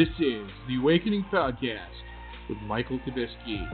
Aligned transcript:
This 0.00 0.08
is 0.18 0.48
the 0.66 0.76
Awakening 0.76 1.24
Podcast 1.30 1.90
with 2.48 2.56
Michael 2.62 2.98
Kabisky. 3.00 3.68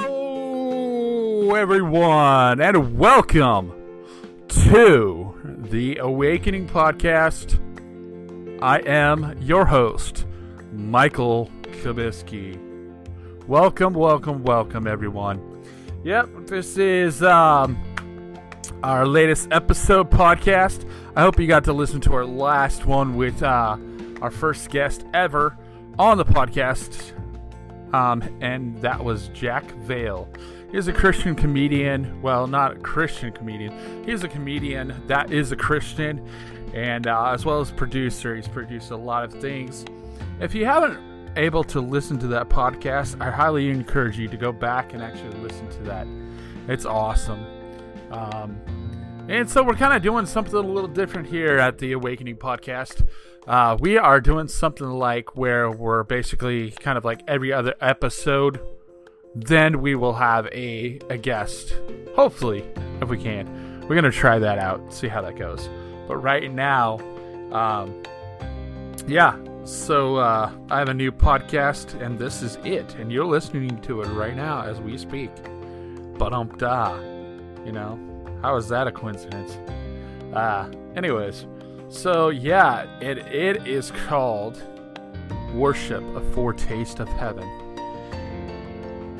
Hello, 0.00 1.54
everyone, 1.54 2.60
and 2.60 2.98
welcome 2.98 3.72
to 4.48 5.38
the 5.70 5.98
Awakening 5.98 6.66
Podcast. 6.66 7.60
I 8.60 8.80
am 8.80 9.40
your 9.40 9.64
host, 9.66 10.26
Michael 10.72 11.48
Kabisky. 11.84 12.69
Welcome, 13.46 13.94
welcome, 13.94 14.44
welcome, 14.44 14.86
everyone. 14.86 15.64
Yep, 16.04 16.46
this 16.46 16.76
is 16.78 17.22
um, 17.22 17.82
our 18.82 19.06
latest 19.06 19.48
episode 19.50 20.10
podcast. 20.10 20.88
I 21.16 21.22
hope 21.22 21.40
you 21.40 21.48
got 21.48 21.64
to 21.64 21.72
listen 21.72 22.00
to 22.02 22.14
our 22.14 22.24
last 22.24 22.86
one 22.86 23.16
with 23.16 23.42
uh, 23.42 23.76
our 24.20 24.30
first 24.30 24.70
guest 24.70 25.04
ever 25.14 25.56
on 25.98 26.16
the 26.16 26.24
podcast, 26.24 27.12
um, 27.92 28.22
and 28.40 28.80
that 28.82 29.02
was 29.02 29.28
Jack 29.28 29.64
Vale. 29.78 30.28
He's 30.70 30.86
a 30.86 30.92
Christian 30.92 31.34
comedian. 31.34 32.22
Well, 32.22 32.46
not 32.46 32.76
a 32.76 32.80
Christian 32.80 33.32
comedian. 33.32 34.04
He's 34.04 34.22
a 34.22 34.28
comedian 34.28 34.94
that 35.08 35.32
is 35.32 35.50
a 35.50 35.56
Christian, 35.56 36.24
and 36.72 37.08
uh, 37.08 37.30
as 37.32 37.44
well 37.44 37.60
as 37.60 37.72
producer. 37.72 38.36
He's 38.36 38.46
produced 38.46 38.92
a 38.92 38.96
lot 38.96 39.24
of 39.24 39.32
things. 39.32 39.84
If 40.40 40.54
you 40.54 40.66
haven't 40.66 41.09
able 41.36 41.64
to 41.64 41.80
listen 41.80 42.18
to 42.18 42.26
that 42.28 42.48
podcast, 42.48 43.20
I 43.20 43.30
highly 43.30 43.70
encourage 43.70 44.18
you 44.18 44.28
to 44.28 44.36
go 44.36 44.52
back 44.52 44.92
and 44.92 45.02
actually 45.02 45.38
listen 45.40 45.68
to 45.70 45.82
that. 45.84 46.06
It's 46.68 46.84
awesome. 46.84 47.44
Um, 48.10 48.60
and 49.28 49.48
so 49.48 49.62
we're 49.62 49.74
kind 49.74 49.94
of 49.94 50.02
doing 50.02 50.26
something 50.26 50.54
a 50.54 50.60
little 50.60 50.88
different 50.88 51.28
here 51.28 51.58
at 51.58 51.78
the 51.78 51.92
Awakening 51.92 52.36
Podcast. 52.36 53.06
Uh, 53.46 53.76
we 53.80 53.96
are 53.96 54.20
doing 54.20 54.48
something 54.48 54.88
like 54.88 55.36
where 55.36 55.70
we're 55.70 56.02
basically 56.02 56.72
kind 56.72 56.98
of 56.98 57.04
like 57.04 57.22
every 57.26 57.52
other 57.52 57.74
episode. 57.80 58.60
Then 59.34 59.80
we 59.80 59.94
will 59.94 60.14
have 60.14 60.46
a, 60.46 60.98
a 61.08 61.16
guest. 61.16 61.74
Hopefully, 62.16 62.64
if 63.00 63.08
we 63.08 63.18
can. 63.18 63.80
We're 63.82 64.00
going 64.00 64.04
to 64.04 64.10
try 64.10 64.38
that 64.38 64.58
out, 64.58 64.92
see 64.92 65.08
how 65.08 65.22
that 65.22 65.36
goes. 65.36 65.68
But 66.06 66.16
right 66.16 66.52
now, 66.52 66.98
um, 67.52 68.02
yeah, 69.06 69.36
so 69.64 70.16
uh, 70.16 70.50
I 70.70 70.78
have 70.78 70.88
a 70.88 70.94
new 70.94 71.12
podcast, 71.12 72.00
and 72.00 72.18
this 72.18 72.42
is 72.42 72.56
it. 72.64 72.94
And 72.96 73.12
you're 73.12 73.26
listening 73.26 73.80
to 73.82 74.02
it 74.02 74.08
right 74.08 74.34
now 74.34 74.62
as 74.62 74.80
we 74.80 74.96
speak. 74.96 75.30
But 76.18 76.32
um, 76.32 76.48
da, 76.56 76.98
you 77.64 77.72
know, 77.72 77.98
how 78.42 78.56
is 78.56 78.68
that 78.68 78.86
a 78.86 78.92
coincidence? 78.92 79.58
Uh, 80.34 80.70
anyways, 80.96 81.46
so 81.88 82.28
yeah, 82.28 82.84
it 83.00 83.18
it 83.18 83.66
is 83.66 83.90
called 83.90 84.62
Worship: 85.54 86.02
A 86.16 86.20
Foretaste 86.32 87.00
of 87.00 87.08
Heaven. 87.08 87.48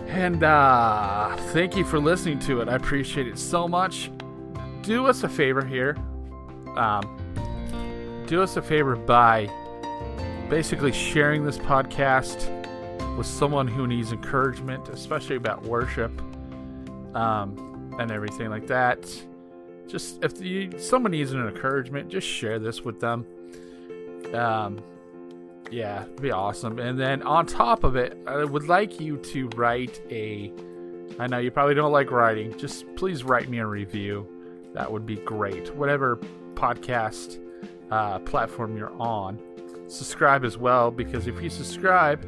And 0.09 0.43
uh, 0.43 1.37
thank 1.53 1.76
you 1.76 1.84
for 1.84 2.00
listening 2.00 2.41
to 2.41 2.60
it. 2.60 2.69
I 2.69 2.75
appreciate 2.75 3.28
it 3.28 3.38
so 3.38 3.69
much. 3.69 4.10
Do 4.82 5.06
us 5.06 5.22
a 5.22 5.28
favor 5.28 5.64
here. 5.64 5.97
Um, 6.76 8.25
do 8.26 8.43
us 8.43 8.56
a 8.56 8.62
favor 8.62 8.97
by 8.97 9.48
basically 10.50 10.91
sharing 10.91 11.44
this 11.44 11.59
podcast 11.59 12.49
with 13.16 13.27
someone 13.27 13.69
who 13.69 13.87
needs 13.87 14.11
encouragement, 14.11 14.88
especially 14.88 15.37
about 15.37 15.62
worship 15.62 16.11
um, 17.15 17.94
and 18.00 18.11
everything 18.11 18.50
like 18.50 18.66
that. 18.66 18.99
Just 19.87 20.22
if 20.25 20.41
you, 20.43 20.77
someone 20.77 21.12
needs 21.12 21.31
an 21.33 21.47
encouragement, 21.47 22.09
just 22.09 22.27
share 22.27 22.59
this 22.59 22.84
with 22.84 22.99
them. 22.99 23.25
Um, 24.34 24.83
yeah, 25.71 26.03
it'd 26.03 26.21
be 26.21 26.33
awesome. 26.33 26.81
And 26.81 26.99
then 26.99 27.22
on 27.22 27.47
top 27.47 27.84
of 27.84 27.94
it, 27.94 28.19
I 28.27 28.43
would 28.43 28.67
like 28.67 29.00
you 29.00 29.19
to 29.19 29.49
write 29.50 30.03
a. 30.11 30.53
I 31.21 31.28
know 31.28 31.38
you 31.38 31.53
probably 31.53 31.75
don't 31.75 31.93
like 31.93 32.11
writing. 32.11 32.59
Just 32.59 32.84
please 32.97 33.22
write 33.22 33.49
me 33.49 33.59
a 33.59 33.67
review. 33.67 34.27
That 34.75 34.91
would 34.91 35.06
be 35.06 35.17
great. 35.17 35.72
Whatever 35.77 36.19
podcast 36.55 37.38
uh, 37.93 38.19
platform 38.21 38.77
you're 38.77 38.93
on 39.00 39.38
subscribe 39.90 40.44
as 40.44 40.56
well 40.56 40.90
because 40.90 41.26
if 41.26 41.42
you 41.42 41.50
subscribe, 41.50 42.24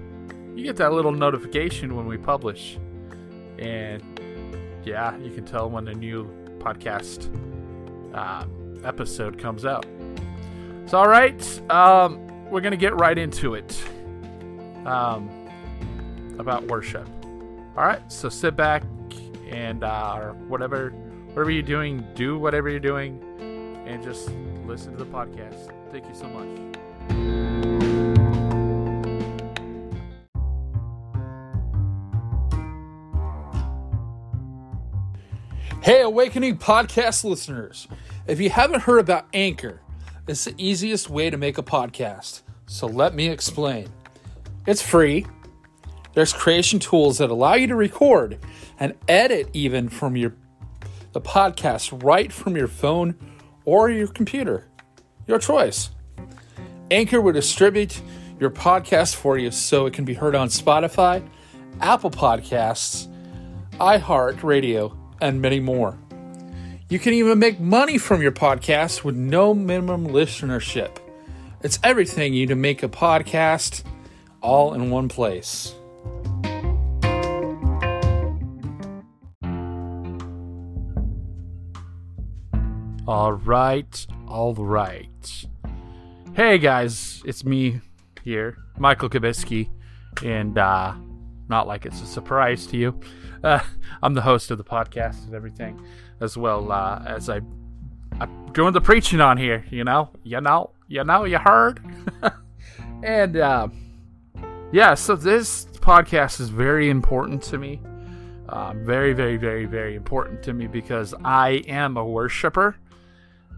you 0.54 0.64
get 0.64 0.76
that 0.76 0.92
little 0.92 1.12
notification 1.12 1.96
when 1.96 2.06
we 2.06 2.18
publish. 2.18 2.78
And 3.58 4.02
yeah, 4.84 5.16
you 5.18 5.30
can 5.30 5.44
tell 5.44 5.70
when 5.70 5.88
a 5.88 5.94
new 5.94 6.24
podcast 6.58 7.30
uh, 8.14 8.44
episode 8.84 9.38
comes 9.38 9.64
out. 9.64 9.86
So, 10.86 10.98
all 10.98 11.08
right, 11.08 11.70
um, 11.70 12.26
we're 12.50 12.60
going 12.60 12.72
to 12.72 12.76
get 12.76 12.94
right 12.96 13.16
into 13.16 13.54
it 13.54 13.82
um, 14.84 15.30
about 16.38 16.64
worship. 16.64 17.08
All 17.76 17.84
right, 17.84 18.12
so 18.12 18.28
sit 18.28 18.56
back 18.56 18.82
and 19.48 19.84
uh, 19.84 20.32
whatever, 20.48 20.90
whatever 21.28 21.50
you're 21.50 21.62
doing, 21.62 22.04
do 22.14 22.38
whatever 22.38 22.68
you're 22.68 22.80
doing, 22.80 23.22
and 23.86 24.02
just 24.02 24.30
listen 24.66 24.92
to 24.92 24.98
the 24.98 25.10
podcast. 25.10 25.72
Thank 25.90 26.06
you 26.08 26.14
so 26.14 26.26
much. 26.28 27.51
Hey, 35.82 36.02
Awakening 36.02 36.58
Podcast 36.58 37.24
listeners. 37.24 37.88
If 38.28 38.38
you 38.38 38.50
haven't 38.50 38.82
heard 38.82 39.00
about 39.00 39.26
Anchor, 39.34 39.80
it's 40.28 40.44
the 40.44 40.54
easiest 40.56 41.10
way 41.10 41.28
to 41.28 41.36
make 41.36 41.58
a 41.58 41.62
podcast. 41.64 42.42
So 42.66 42.86
let 42.86 43.16
me 43.16 43.28
explain. 43.28 43.88
It's 44.64 44.80
free. 44.80 45.26
There's 46.14 46.32
creation 46.32 46.78
tools 46.78 47.18
that 47.18 47.32
allow 47.32 47.54
you 47.54 47.66
to 47.66 47.74
record 47.74 48.38
and 48.78 48.94
edit 49.08 49.50
even 49.54 49.88
from 49.88 50.16
your 50.16 50.36
the 51.14 51.20
podcast 51.20 52.04
right 52.04 52.32
from 52.32 52.56
your 52.56 52.68
phone 52.68 53.16
or 53.64 53.90
your 53.90 54.06
computer. 54.06 54.68
Your 55.26 55.40
choice. 55.40 55.90
Anchor 56.92 57.20
will 57.20 57.32
distribute 57.32 58.00
your 58.38 58.50
podcast 58.50 59.16
for 59.16 59.36
you 59.36 59.50
so 59.50 59.86
it 59.86 59.94
can 59.94 60.04
be 60.04 60.14
heard 60.14 60.36
on 60.36 60.46
Spotify, 60.46 61.28
Apple 61.80 62.12
Podcasts, 62.12 63.08
iHeartRadio, 63.80 64.96
and 65.22 65.40
many 65.40 65.60
more. 65.60 65.96
You 66.88 66.98
can 66.98 67.14
even 67.14 67.38
make 67.38 67.58
money 67.60 67.96
from 67.96 68.20
your 68.20 68.32
podcast 68.32 69.04
with 69.04 69.16
no 69.16 69.54
minimum 69.54 70.08
listenership. 70.08 70.98
It's 71.62 71.78
everything 71.82 72.34
you 72.34 72.40
need 72.40 72.48
to 72.48 72.56
make 72.56 72.82
a 72.82 72.88
podcast 72.88 73.84
all 74.42 74.74
in 74.74 74.90
one 74.90 75.08
place. 75.08 75.74
All 83.06 83.32
right, 83.32 84.06
all 84.26 84.54
right. 84.54 85.46
Hey 86.34 86.58
guys, 86.58 87.22
it's 87.24 87.44
me 87.44 87.80
here, 88.24 88.58
Michael 88.76 89.08
Kabisky, 89.08 89.68
and 90.22 90.58
uh, 90.58 90.94
not 91.48 91.66
like 91.66 91.86
it's 91.86 92.00
a 92.02 92.06
surprise 92.06 92.66
to 92.68 92.76
you. 92.76 93.00
Uh, 93.42 93.60
I'm 94.02 94.14
the 94.14 94.22
host 94.22 94.50
of 94.50 94.58
the 94.58 94.64
podcast 94.64 95.24
and 95.26 95.34
everything, 95.34 95.80
as 96.20 96.36
well 96.36 96.70
uh, 96.72 97.02
as 97.06 97.28
I, 97.28 97.40
I'm 98.20 98.52
doing 98.52 98.72
the 98.72 98.80
preaching 98.80 99.20
on 99.20 99.36
here. 99.36 99.64
You 99.70 99.84
know, 99.84 100.10
you 100.22 100.40
know, 100.40 100.70
you 100.88 101.04
know, 101.04 101.24
you 101.24 101.38
heard. 101.38 101.80
and 103.02 103.36
uh, 103.36 103.68
yeah, 104.72 104.94
so 104.94 105.16
this 105.16 105.66
podcast 105.80 106.40
is 106.40 106.48
very 106.48 106.88
important 106.88 107.42
to 107.44 107.58
me. 107.58 107.80
Uh, 108.48 108.74
very, 108.76 109.12
very, 109.12 109.36
very, 109.36 109.64
very 109.64 109.94
important 109.94 110.42
to 110.42 110.52
me 110.52 110.66
because 110.66 111.14
I 111.24 111.62
am 111.66 111.96
a 111.96 112.04
worshiper. 112.04 112.76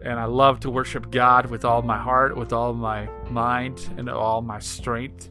and 0.04 0.18
I 0.20 0.24
love 0.26 0.60
to 0.60 0.70
worship 0.70 1.10
God 1.10 1.46
with 1.46 1.64
all 1.64 1.82
my 1.82 1.98
heart, 1.98 2.36
with 2.36 2.52
all 2.52 2.74
my 2.74 3.08
mind, 3.30 3.88
and 3.96 4.08
all 4.08 4.42
my 4.42 4.58
strength. 4.58 5.30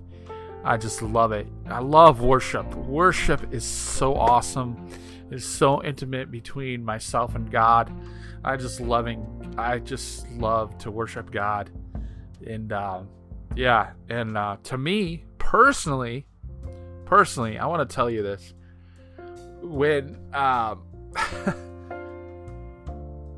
I 0.64 0.78
just 0.78 1.02
love 1.02 1.32
it. 1.32 1.48
I 1.68 1.80
love 1.80 2.22
worship. 2.22 2.74
Worship 2.76 3.54
is 3.54 3.66
so 3.66 4.16
awesome. 4.16 4.88
It's 5.30 5.46
so 5.46 5.84
intimate 5.84 6.32
between 6.32 6.86
myself 6.86 7.36
and 7.36 7.52
God. 7.52 7.92
I 8.44 8.58
just 8.58 8.80
loving. 8.80 9.56
I 9.58 9.80
just 9.80 10.30
love 10.32 10.78
to 10.80 10.92
worship 10.92 11.32
God, 11.32 11.70
and 12.46 12.74
um, 12.74 13.08
yeah, 13.56 13.92
and 14.10 14.38
uh, 14.38 14.58
to 14.64 14.78
me 14.78 15.24
personally, 15.38 16.26
personally, 17.06 17.58
I 17.58 17.66
want 17.68 17.88
to 17.88 17.96
tell 17.96 18.10
you 18.10 18.24
this. 18.24 18.54
When 19.62 20.18
um, 20.34 20.84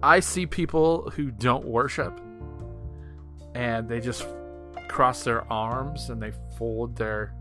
I 0.04 0.20
see 0.20 0.46
people 0.46 1.10
who 1.12 1.32
don't 1.32 1.66
worship 1.66 2.20
and 3.56 3.90
they 3.90 4.00
just 4.00 4.28
cross 4.86 5.24
their 5.24 5.52
arms 5.52 6.10
and 6.10 6.22
they 6.22 6.32
fold 6.58 6.96
their 6.96 7.34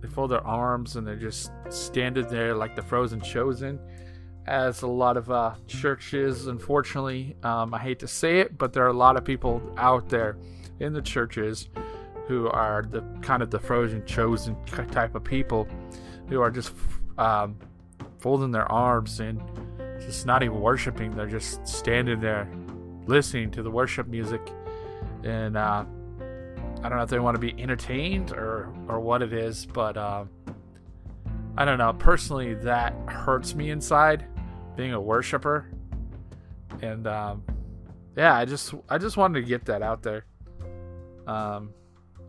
they 0.00 0.08
fold 0.08 0.30
their 0.30 0.46
arms 0.46 0.96
and 0.96 1.06
they're 1.06 1.16
just 1.16 1.50
standing 1.68 2.26
there 2.28 2.54
like 2.54 2.74
the 2.74 2.82
frozen 2.82 3.20
chosen 3.20 3.78
as 4.46 4.82
a 4.82 4.86
lot 4.86 5.16
of 5.16 5.30
uh, 5.30 5.54
churches 5.66 6.46
unfortunately 6.46 7.36
um, 7.42 7.74
i 7.74 7.78
hate 7.78 7.98
to 7.98 8.08
say 8.08 8.40
it 8.40 8.56
but 8.56 8.72
there 8.72 8.84
are 8.84 8.88
a 8.88 8.92
lot 8.92 9.16
of 9.16 9.24
people 9.24 9.62
out 9.76 10.08
there 10.08 10.36
in 10.80 10.92
the 10.92 11.02
churches 11.02 11.68
who 12.26 12.48
are 12.48 12.82
the 12.82 13.02
kind 13.22 13.42
of 13.42 13.50
the 13.50 13.58
frozen 13.58 14.04
chosen 14.06 14.56
type 14.64 15.14
of 15.14 15.24
people 15.24 15.68
who 16.28 16.40
are 16.40 16.50
just 16.50 16.72
um, 17.18 17.56
folding 18.20 18.50
their 18.50 18.70
arms 18.70 19.20
and 19.20 19.40
just 20.00 20.26
not 20.26 20.42
even 20.42 20.60
worshiping. 20.60 21.14
They're 21.14 21.26
just 21.26 21.66
standing 21.66 22.20
there 22.20 22.48
listening 23.06 23.50
to 23.52 23.62
the 23.62 23.70
worship 23.70 24.06
music. 24.06 24.40
And 25.24 25.56
uh, 25.56 25.84
I 26.82 26.88
don't 26.88 26.96
know 26.96 27.04
if 27.04 27.10
they 27.10 27.18
want 27.18 27.34
to 27.34 27.40
be 27.40 27.60
entertained 27.60 28.32
or, 28.32 28.72
or 28.88 29.00
what 29.00 29.22
it 29.22 29.32
is, 29.32 29.66
but 29.66 29.96
uh, 29.96 30.24
I 31.56 31.64
don't 31.64 31.78
know. 31.78 31.92
Personally, 31.92 32.54
that 32.54 32.94
hurts 33.06 33.54
me 33.54 33.70
inside 33.70 34.24
being 34.76 34.94
a 34.94 35.00
worshiper. 35.00 35.66
And 36.80 37.06
um, 37.06 37.44
yeah, 38.16 38.34
I 38.34 38.46
just 38.46 38.72
I 38.88 38.96
just 38.96 39.16
wanted 39.16 39.40
to 39.40 39.46
get 39.46 39.66
that 39.66 39.82
out 39.82 40.02
there, 40.02 40.24
um, 41.26 41.74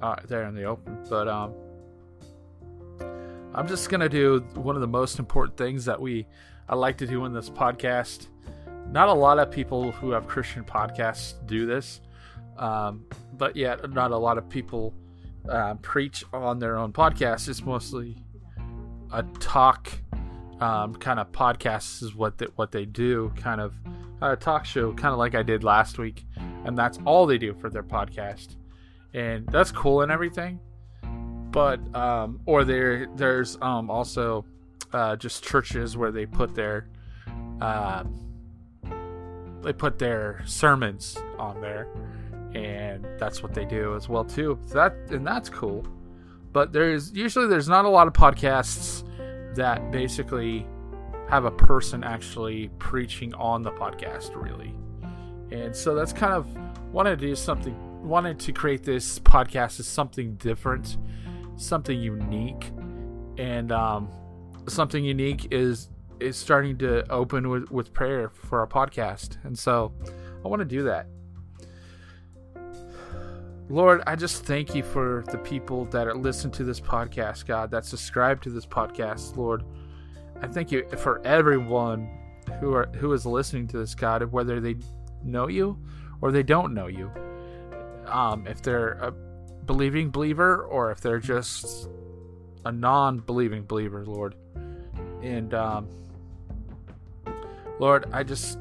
uh, 0.01 0.18
there 0.27 0.44
in 0.44 0.56
the 0.56 0.65
open. 0.65 0.98
But 1.09 1.30
um, 1.30 1.53
I'm 3.53 3.68
just 3.68 3.89
gonna 3.89 4.09
do 4.09 4.39
one 4.56 4.75
of 4.75 4.81
the 4.81 4.88
most 4.88 5.18
important 5.18 5.57
things 5.57 5.86
that 5.86 6.01
we 6.01 6.27
I 6.68 6.75
like 6.75 6.98
to 6.98 7.07
do 7.07 7.24
in 7.25 7.33
this 7.33 7.50
podcast. 7.50 8.27
Not 8.89 9.07
a 9.07 9.13
lot 9.13 9.39
of 9.39 9.50
people 9.50 9.92
who 9.92 10.12
have 10.12 10.27
Christian 10.27 10.65
podcasts 10.65 11.36
do 11.48 11.65
this, 11.65 12.01
um, 12.57 13.06
but 13.38 13.56
yet 13.56 13.92
not 13.92 14.12
a 14.12 14.18
lot 14.18 14.38
of 14.38 14.48
people 14.50 14.94
uh, 15.50 15.75
preach 15.75 16.24
on 16.33 16.59
their 16.59 16.77
own 16.77 16.94
podcasts. 16.94 17.48
It's 17.48 17.63
mostly 17.63 18.18
a 19.12 19.24
talk 19.39 19.92
um, 20.59 20.94
kind 20.95 21.19
of 21.19 21.31
podcast 21.31 22.03
is 22.03 22.15
what 22.15 22.38
they, 22.38 22.45
what 22.56 22.71
they 22.71 22.86
do, 22.86 23.31
kind 23.36 23.59
of 23.59 23.74
a 24.21 24.36
talk 24.36 24.63
show, 24.63 24.94
kind 24.94 25.12
of 25.12 25.18
like 25.18 25.33
I 25.33 25.42
did 25.42 25.63
last 25.63 25.98
week, 25.98 26.25
and 26.65 26.77
that's 26.77 27.00
all 27.06 27.25
they 27.25 27.39
do 27.39 27.53
for 27.56 27.69
their 27.69 27.83
podcast, 27.83 28.56
and 29.13 29.48
that's 29.48 29.71
cool 29.71 30.01
and 30.01 30.12
everything. 30.12 30.59
But 31.50 31.80
um, 31.95 32.39
or 32.45 32.63
there 32.63 33.07
there's 33.15 33.57
um, 33.62 33.89
also 33.89 34.45
uh, 34.94 35.15
just 35.15 35.44
churches 35.44 35.98
where 35.98 36.12
they 36.12 36.25
put 36.27 36.53
their 36.53 36.88
uh, 37.59 38.03
they 39.63 39.74
put 39.74 39.98
their 39.98 40.44
sermons 40.45 41.18
on 41.39 41.59
there, 41.59 41.88
and 42.53 43.06
that's 43.18 43.42
what 43.42 43.53
they 43.53 43.65
do 43.65 43.95
as 43.95 44.09
well 44.09 44.25
too. 44.25 44.59
That 44.74 44.94
and 45.09 45.25
that's 45.25 45.50
cool. 45.50 45.86
But 46.51 46.74
there's 46.74 47.12
usually 47.13 47.48
there's 47.48 47.69
not 47.69 47.86
a 47.86 47.89
lot 47.89 48.07
of 48.07 48.13
podcasts 48.13 49.03
that 49.56 49.92
basically 49.92 50.65
have 51.30 51.45
a 51.45 51.51
person 51.51 52.03
actually 52.03 52.69
preaching 52.80 53.33
on 53.36 53.62
the 53.63 53.71
podcast 53.71 54.36
really. 54.36 54.74
And 55.51 55.75
so 55.75 55.95
that's 55.95 56.13
kind 56.13 56.33
of 56.33 56.48
wanted 56.94 57.19
to 57.19 57.27
do 57.27 57.36
something 57.36 57.75
wanted 58.03 58.39
to 58.39 58.51
create 58.51 58.83
this 58.83 59.19
podcast 59.19 59.80
as 59.80 59.88
something 59.88 60.36
different, 60.36 60.98
something 61.56 62.00
unique. 62.00 62.71
And 63.38 63.71
um, 63.71 64.09
something 64.68 65.03
unique 65.03 65.48
is 65.51 65.89
is 66.19 66.38
starting 66.38 66.77
to 66.77 67.09
open 67.12 67.50
with, 67.50 67.71
with 67.71 67.94
prayer 67.94 68.30
for 68.30 68.59
our 68.59 68.68
podcast. 68.68 69.38
And 69.44 69.57
so 69.57 69.92
I 70.45 70.48
want 70.48 70.59
to 70.59 70.65
do 70.65 70.83
that. 70.83 71.07
Lord, 73.72 74.04
I 74.06 74.18
just 74.18 74.44
thank 74.44 74.76
you 74.76 74.84
for 74.84 75.24
the 75.32 75.38
people 75.38 75.86
that 75.86 76.06
are 76.06 76.14
listening 76.14 76.52
to 76.56 76.66
this 76.66 76.82
podcast, 76.82 77.46
God, 77.46 77.72
that 77.72 77.86
subscribe 77.86 78.42
to 78.42 78.50
this 78.50 78.66
podcast, 78.66 79.38
Lord. 79.38 79.64
I 80.42 80.48
thank 80.48 80.74
you 80.74 80.86
for 80.98 81.26
everyone 81.26 82.10
who 82.60 82.74
are 82.74 82.88
who 82.98 83.14
is 83.14 83.26
listening 83.26 83.68
to 83.68 83.78
this, 83.78 83.96
God, 83.96 84.30
whether 84.30 84.60
they 84.60 84.76
know 85.24 85.48
you 85.48 85.80
or 86.20 86.34
they 86.34 86.44
don't 86.44 86.74
know 86.74 86.88
you. 86.88 87.10
Um, 88.08 88.46
if 88.46 88.62
they're 88.62 89.00
a 89.00 89.14
believing 89.66 90.12
believer 90.12 90.66
or 90.66 90.92
if 90.92 91.00
they're 91.00 91.20
just 91.20 91.88
a 92.66 92.74
non-believing 92.74 93.64
believer, 93.64 94.06
Lord. 94.06 94.36
And 95.22 95.54
um, 95.54 95.88
Lord, 97.80 98.10
I 98.12 98.24
just 98.24 98.60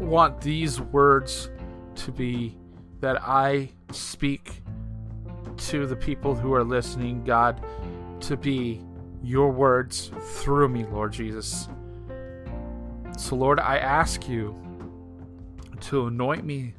want 0.00 0.40
these 0.40 0.80
words 0.80 1.48
to 1.94 2.10
be 2.10 2.58
that 2.98 3.22
I 3.22 3.70
speak 3.92 4.62
to 5.56 5.86
the 5.86 5.96
people 5.96 6.34
who 6.34 6.54
are 6.54 6.64
listening, 6.64 7.24
God, 7.24 7.62
to 8.20 8.36
be 8.36 8.80
your 9.22 9.50
words 9.50 10.10
through 10.20 10.68
me, 10.68 10.84
Lord 10.84 11.12
Jesus. 11.12 11.68
So, 13.18 13.36
Lord, 13.36 13.60
I 13.60 13.78
ask 13.78 14.28
you 14.28 14.54
to 15.82 16.06
anoint 16.06 16.44
me 16.44 16.74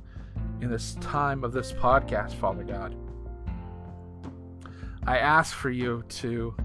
in 0.62 0.70
this 0.70 0.96
time 0.96 1.44
of 1.44 1.54
this 1.54 1.72
podcast, 1.72 2.34
Father 2.34 2.64
God. 2.64 2.96
I 5.06 5.18
ask 5.18 5.56
for 5.56 5.70
you 5.70 6.04
to 6.10 6.56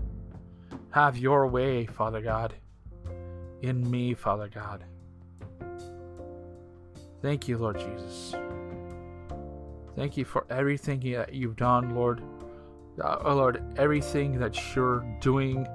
have 0.90 1.16
your 1.16 1.46
way, 1.46 1.86
Father 1.86 2.20
God, 2.20 2.54
in 3.62 3.90
me, 3.90 4.14
Father 4.14 4.48
God. 4.48 4.84
Thank 7.22 7.48
you, 7.48 7.58
Lord 7.58 7.78
Jesus. 7.78 8.34
Thank 9.96 10.18
you 10.18 10.26
for 10.26 10.46
everything 10.50 11.00
that 11.12 11.32
you've 11.32 11.56
done, 11.56 11.94
Lord. 11.94 12.22
Uh, 13.02 13.16
oh, 13.24 13.34
Lord, 13.34 13.62
everything 13.78 14.38
that 14.38 14.74
you're 14.74 15.04
doing 15.20 15.66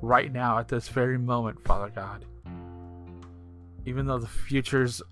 right 0.00 0.32
now 0.32 0.58
at 0.58 0.68
this 0.68 0.88
very 0.88 1.18
moment, 1.18 1.62
Father 1.62 1.92
God. 1.94 2.24
Even 3.84 4.06
though 4.06 4.18
the 4.18 4.26
future's 4.26 5.02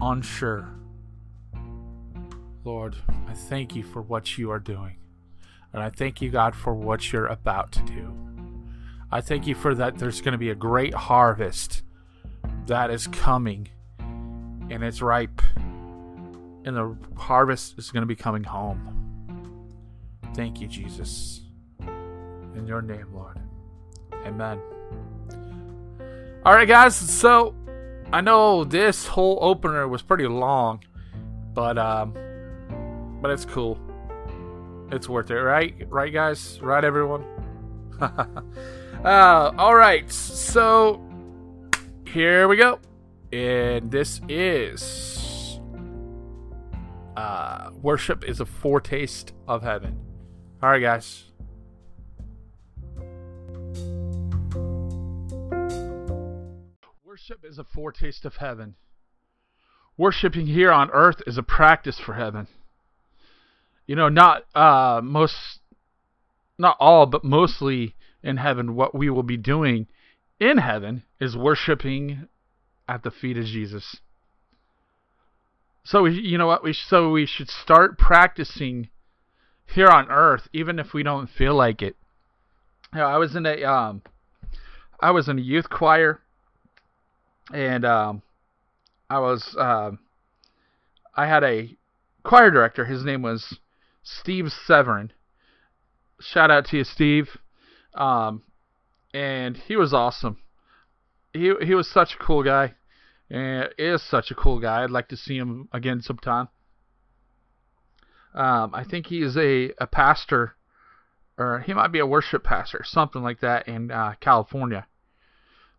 unsure, 0.00 0.68
Lord, 2.64 2.96
I 3.26 3.34
thank 3.34 3.76
you 3.76 3.84
for 3.84 4.02
what 4.02 4.36
you 4.36 4.50
are 4.50 4.58
doing. 4.58 4.96
And 5.72 5.82
I 5.82 5.90
thank 5.90 6.20
you, 6.20 6.30
God, 6.30 6.54
for 6.54 6.74
what 6.74 7.12
you're 7.12 7.26
about 7.26 7.72
to 7.72 7.82
do. 7.82 8.12
I 9.10 9.20
thank 9.20 9.46
you 9.46 9.54
for 9.54 9.74
that. 9.76 9.98
There's 9.98 10.20
going 10.20 10.32
to 10.32 10.38
be 10.38 10.50
a 10.50 10.54
great 10.54 10.92
harvest 10.92 11.82
that 12.66 12.90
is 12.90 13.06
coming, 13.06 13.68
and 13.98 14.82
it's 14.82 15.00
ripe, 15.00 15.40
and 16.64 16.76
the 16.76 16.96
harvest 17.16 17.78
is 17.78 17.90
going 17.90 18.02
to 18.02 18.06
be 18.06 18.16
coming 18.16 18.44
home. 18.44 18.94
Thank 20.34 20.60
you, 20.60 20.68
Jesus. 20.68 21.42
In 21.80 22.66
your 22.66 22.82
name, 22.82 23.06
Lord. 23.12 23.40
Amen. 24.26 24.60
All 26.44 26.54
right, 26.54 26.68
guys. 26.68 26.94
So 26.96 27.54
I 28.12 28.20
know 28.20 28.64
this 28.64 29.06
whole 29.06 29.38
opener 29.40 29.88
was 29.88 30.02
pretty 30.02 30.26
long, 30.26 30.84
but 31.54 31.78
um, 31.78 32.14
but 33.20 33.30
it's 33.30 33.44
cool. 33.44 33.78
It's 34.90 35.08
worth 35.08 35.30
it, 35.30 35.40
right? 35.40 35.74
Right, 35.88 36.12
guys? 36.12 36.60
Right, 36.62 36.84
everyone? 36.84 37.24
Uh, 39.04 39.52
all 39.56 39.76
right, 39.76 40.10
so 40.10 41.00
here 42.04 42.48
we 42.48 42.56
go, 42.56 42.80
and 43.32 43.92
this 43.92 44.20
is 44.28 45.17
uh, 47.18 47.70
worship 47.82 48.22
is 48.22 48.38
a 48.38 48.46
foretaste 48.46 49.32
of 49.48 49.62
heaven. 49.62 49.98
All 50.62 50.70
right, 50.70 50.80
guys. 50.80 51.24
Worship 57.04 57.40
is 57.42 57.58
a 57.58 57.64
foretaste 57.64 58.24
of 58.24 58.36
heaven. 58.36 58.76
Worshipping 59.96 60.46
here 60.46 60.70
on 60.70 60.90
earth 60.92 61.20
is 61.26 61.36
a 61.36 61.42
practice 61.42 61.98
for 61.98 62.14
heaven. 62.14 62.46
You 63.88 63.96
know, 63.96 64.08
not 64.08 64.44
uh, 64.54 65.00
most, 65.02 65.58
not 66.56 66.76
all, 66.78 67.06
but 67.06 67.24
mostly 67.24 67.96
in 68.22 68.36
heaven, 68.36 68.76
what 68.76 68.94
we 68.94 69.10
will 69.10 69.24
be 69.24 69.36
doing 69.36 69.88
in 70.38 70.58
heaven 70.58 71.02
is 71.20 71.36
worshiping 71.36 72.28
at 72.86 73.02
the 73.02 73.10
feet 73.10 73.36
of 73.36 73.44
Jesus. 73.44 73.96
So 75.88 76.02
we, 76.02 76.20
you 76.20 76.36
know 76.36 76.46
what? 76.46 76.62
We 76.62 76.74
so 76.74 77.12
we 77.12 77.24
should 77.24 77.48
start 77.48 77.96
practicing 77.96 78.90
here 79.64 79.88
on 79.88 80.10
Earth, 80.10 80.46
even 80.52 80.78
if 80.78 80.92
we 80.92 81.02
don't 81.02 81.30
feel 81.30 81.54
like 81.54 81.80
it. 81.80 81.96
You 82.92 82.98
know, 82.98 83.06
I 83.06 83.16
was 83.16 83.34
in 83.34 83.46
a 83.46 83.64
um, 83.64 84.02
I 85.00 85.12
was 85.12 85.30
in 85.30 85.38
a 85.38 85.40
youth 85.40 85.70
choir, 85.70 86.20
and 87.54 87.86
um, 87.86 88.20
I 89.08 89.18
was 89.18 89.56
um, 89.58 90.00
I 91.16 91.26
had 91.26 91.42
a 91.42 91.74
choir 92.22 92.50
director. 92.50 92.84
His 92.84 93.02
name 93.02 93.22
was 93.22 93.58
Steve 94.02 94.52
Severin. 94.52 95.10
Shout 96.20 96.50
out 96.50 96.66
to 96.66 96.76
you, 96.76 96.84
Steve. 96.84 97.38
Um, 97.94 98.42
and 99.14 99.56
he 99.56 99.74
was 99.74 99.94
awesome. 99.94 100.36
He 101.32 101.54
he 101.62 101.74
was 101.74 101.88
such 101.90 102.14
a 102.14 102.18
cool 102.18 102.42
guy, 102.42 102.74
and 103.30 103.68
is 103.78 104.02
such 104.02 104.30
a 104.30 104.34
cool 104.34 104.58
guy. 104.58 104.82
I'd 104.82 104.90
like 104.90 105.08
to 105.08 105.16
see 105.16 105.36
him 105.36 105.68
again 105.72 106.00
sometime. 106.00 106.48
Um, 108.34 108.74
I 108.74 108.84
think 108.84 109.06
he 109.06 109.22
is 109.22 109.36
a, 109.36 109.72
a 109.78 109.86
pastor, 109.86 110.54
or 111.36 111.60
he 111.60 111.74
might 111.74 111.92
be 111.92 111.98
a 111.98 112.06
worship 112.06 112.44
pastor, 112.44 112.82
something 112.84 113.22
like 113.22 113.40
that 113.40 113.68
in 113.68 113.90
uh, 113.90 114.14
California. 114.20 114.86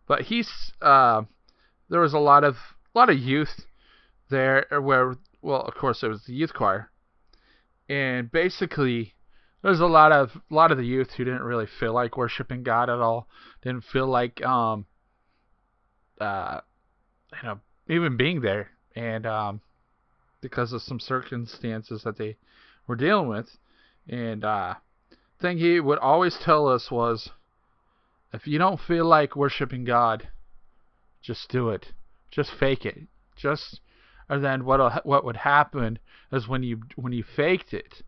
But 0.08 0.24
he's 0.24 0.50
uh, 0.82 1.24
there 1.90 2.02
was 2.02 2.14
a 2.14 2.20
lot 2.20 2.44
of 2.44 2.56
a 2.94 2.98
lot 2.98 3.10
of 3.10 3.18
youth 3.18 3.66
there 4.30 4.66
where 4.70 5.16
well 5.42 5.62
of 5.62 5.76
course 5.76 6.04
it 6.04 6.08
was 6.08 6.24
the 6.26 6.34
youth 6.34 6.54
choir, 6.54 6.90
and 7.88 8.32
basically 8.32 9.14
there's 9.62 9.80
a 9.80 9.86
lot 9.86 10.12
of 10.12 10.32
a 10.50 10.54
lot 10.54 10.72
of 10.72 10.78
the 10.78 10.86
youth 10.86 11.12
who 11.12 11.24
didn't 11.24 11.44
really 11.44 11.68
feel 11.80 11.94
like 11.94 12.18
worshiping 12.18 12.64
God 12.64 12.90
at 12.90 13.00
all, 13.00 13.28
didn't 13.62 13.84
feel 13.84 14.08
like 14.08 14.44
um 14.44 14.86
uh 16.20 16.62
you 17.42 17.48
know 17.48 17.60
even 17.88 18.18
being 18.18 18.42
there, 18.42 18.70
and 18.96 19.26
um 19.26 19.62
because 20.42 20.74
of 20.74 20.82
some 20.82 21.00
circumstances 21.00 22.04
that 22.04 22.18
they 22.18 22.38
were 22.88 22.96
dealing 22.96 23.28
with, 23.28 23.58
and 24.08 24.44
uh 24.44 24.76
thing 25.42 25.58
he 25.58 25.80
would 25.80 26.00
always 26.00 26.38
tell 26.44 26.68
us 26.68 26.92
was 26.92 27.30
if 28.34 28.46
you 28.46 28.60
don't 28.60 28.80
feel 28.80 29.06
like 29.06 29.36
worshiping 29.36 29.86
God, 29.86 30.28
just 31.22 31.50
do 31.50 31.70
it. 31.70 31.88
Just 32.32 32.52
fake 32.60 32.86
it. 32.86 33.08
Just 33.36 33.80
and 34.28 34.44
then 34.44 34.66
what 34.66 35.06
what 35.06 35.26
would 35.26 35.38
happen 35.38 36.00
is 36.32 36.48
when 36.48 36.64
you 36.64 36.82
when 36.96 37.14
you 37.14 37.24
faked 37.24 37.74
it, 37.74 38.04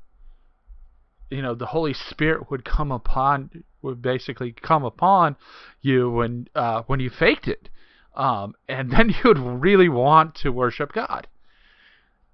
you 1.30 1.42
know, 1.42 1.56
the 1.56 1.68
Holy 1.68 1.94
Spirit 1.94 2.52
would 2.52 2.64
come 2.64 2.92
upon 2.92 3.64
would 3.82 4.02
basically 4.02 4.52
come 4.52 4.84
upon 4.84 5.36
you 5.82 6.12
when 6.12 6.48
uh, 6.54 6.84
when 6.86 7.00
you 7.00 7.10
faked 7.10 7.48
it, 7.48 7.70
um, 8.16 8.56
and 8.68 8.92
then 8.92 9.10
you 9.10 9.16
would 9.26 9.40
really 9.40 9.90
want 9.90 10.36
to 10.36 10.52
worship 10.52 10.94
God. 10.94 11.28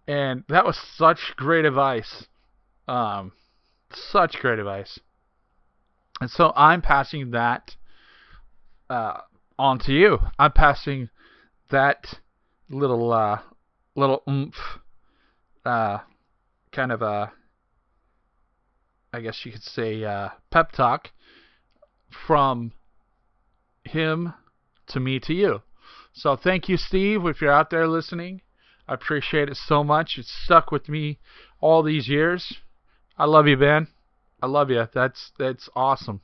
And 0.08 0.44
that 0.48 0.66
was 0.66 0.78
such 0.96 1.34
great 1.36 1.66
advice, 1.66 2.28
um, 2.88 3.34
such 3.94 4.40
great 4.40 4.58
advice. 4.58 5.00
And 6.22 6.30
so 6.30 6.54
I'm 6.56 6.82
passing 6.82 7.32
that 7.32 7.76
uh, 8.90 9.20
on 9.60 9.80
to 9.80 9.92
you. 9.92 10.20
I'm 10.40 10.54
passing 10.54 11.10
that 11.70 12.20
little 12.70 13.12
uh, 13.12 13.40
little 13.96 14.24
oomph, 14.30 14.56
uh, 15.66 16.00
kind 16.72 16.92
of 16.92 17.02
a, 17.02 17.32
I 19.12 19.20
guess 19.20 19.46
you 19.46 19.52
could 19.52 19.64
say, 19.64 20.04
uh, 20.04 20.30
pep 20.52 20.72
talk 20.72 21.12
from 22.28 22.72
him 23.84 24.34
to 24.88 25.00
me 25.00 25.20
to 25.20 25.34
you. 25.34 25.62
So 26.18 26.36
thank 26.36 26.68
you, 26.68 26.78
Steve, 26.78 27.28
if 27.28 27.42
you're 27.42 27.52
out 27.52 27.70
there 27.70 27.88
listening. 27.88 28.42
I 28.88 28.96
appreciate 28.96 29.50
it 29.50 29.56
so 29.56 29.84
much. 29.84 30.16
It's 30.18 30.34
stuck 30.46 30.72
with 30.72 30.90
me 30.90 31.20
all 31.62 31.84
these 31.84 32.08
years. 32.08 32.56
I 33.20 33.26
love 33.26 33.46
you, 33.46 33.56
Ben. 33.56 33.88
I 34.42 34.48
love 34.48 34.72
you. 34.72 34.88
That's 34.92 35.32
that's 35.38 35.70
awesome. 35.76 36.22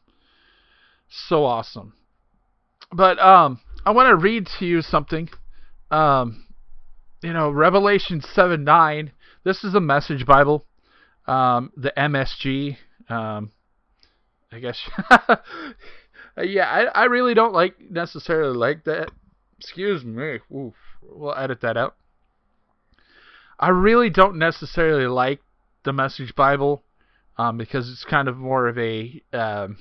So 1.09 1.45
awesome. 1.45 1.93
But 2.91 3.19
um 3.19 3.59
I 3.85 3.91
want 3.91 4.09
to 4.09 4.15
read 4.15 4.47
to 4.57 4.65
you 4.65 4.81
something. 4.81 5.29
Um 5.91 6.47
you 7.21 7.31
know, 7.31 7.51
Revelation 7.51 8.19
7 8.19 8.63
9. 8.63 9.11
This 9.43 9.63
is 9.63 9.75
a 9.75 9.79
message 9.79 10.25
Bible. 10.25 10.65
Um, 11.27 11.71
the 11.77 11.93
MSG. 11.95 12.77
Um, 13.09 13.51
I 14.51 14.59
guess. 14.59 14.79
yeah, 16.37 16.65
I, 16.65 16.85
I 16.85 17.03
really 17.05 17.35
don't 17.35 17.53
like 17.53 17.75
necessarily 17.79 18.57
like 18.57 18.85
that. 18.85 19.09
Excuse 19.59 20.03
me. 20.03 20.39
Oof. 20.53 20.73
We'll 21.01 21.35
edit 21.35 21.61
that 21.61 21.77
out. 21.77 21.95
I 23.59 23.69
really 23.69 24.09
don't 24.09 24.37
necessarily 24.37 25.07
like 25.07 25.41
the 25.83 25.93
Message 25.93 26.35
Bible 26.35 26.83
um, 27.37 27.57
because 27.57 27.89
it's 27.89 28.05
kind 28.05 28.27
of 28.27 28.37
more 28.37 28.67
of 28.67 28.77
a. 28.77 29.21
Um, 29.31 29.77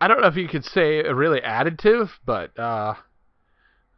I 0.00 0.08
don't 0.08 0.20
know 0.20 0.28
if 0.28 0.36
you 0.36 0.48
could 0.48 0.64
say 0.64 1.00
a 1.00 1.14
really 1.14 1.40
additive, 1.40 2.10
but 2.24 2.58
uh, 2.58 2.94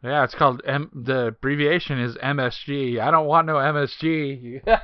yeah, 0.03 0.23
it's 0.23 0.35
called 0.35 0.61
M. 0.65 0.89
The 0.93 1.27
abbreviation 1.27 1.99
is 1.99 2.15
MSG. 2.15 2.99
I 2.99 3.11
don't 3.11 3.27
want 3.27 3.47
no 3.47 3.55
MSG. 3.55 4.61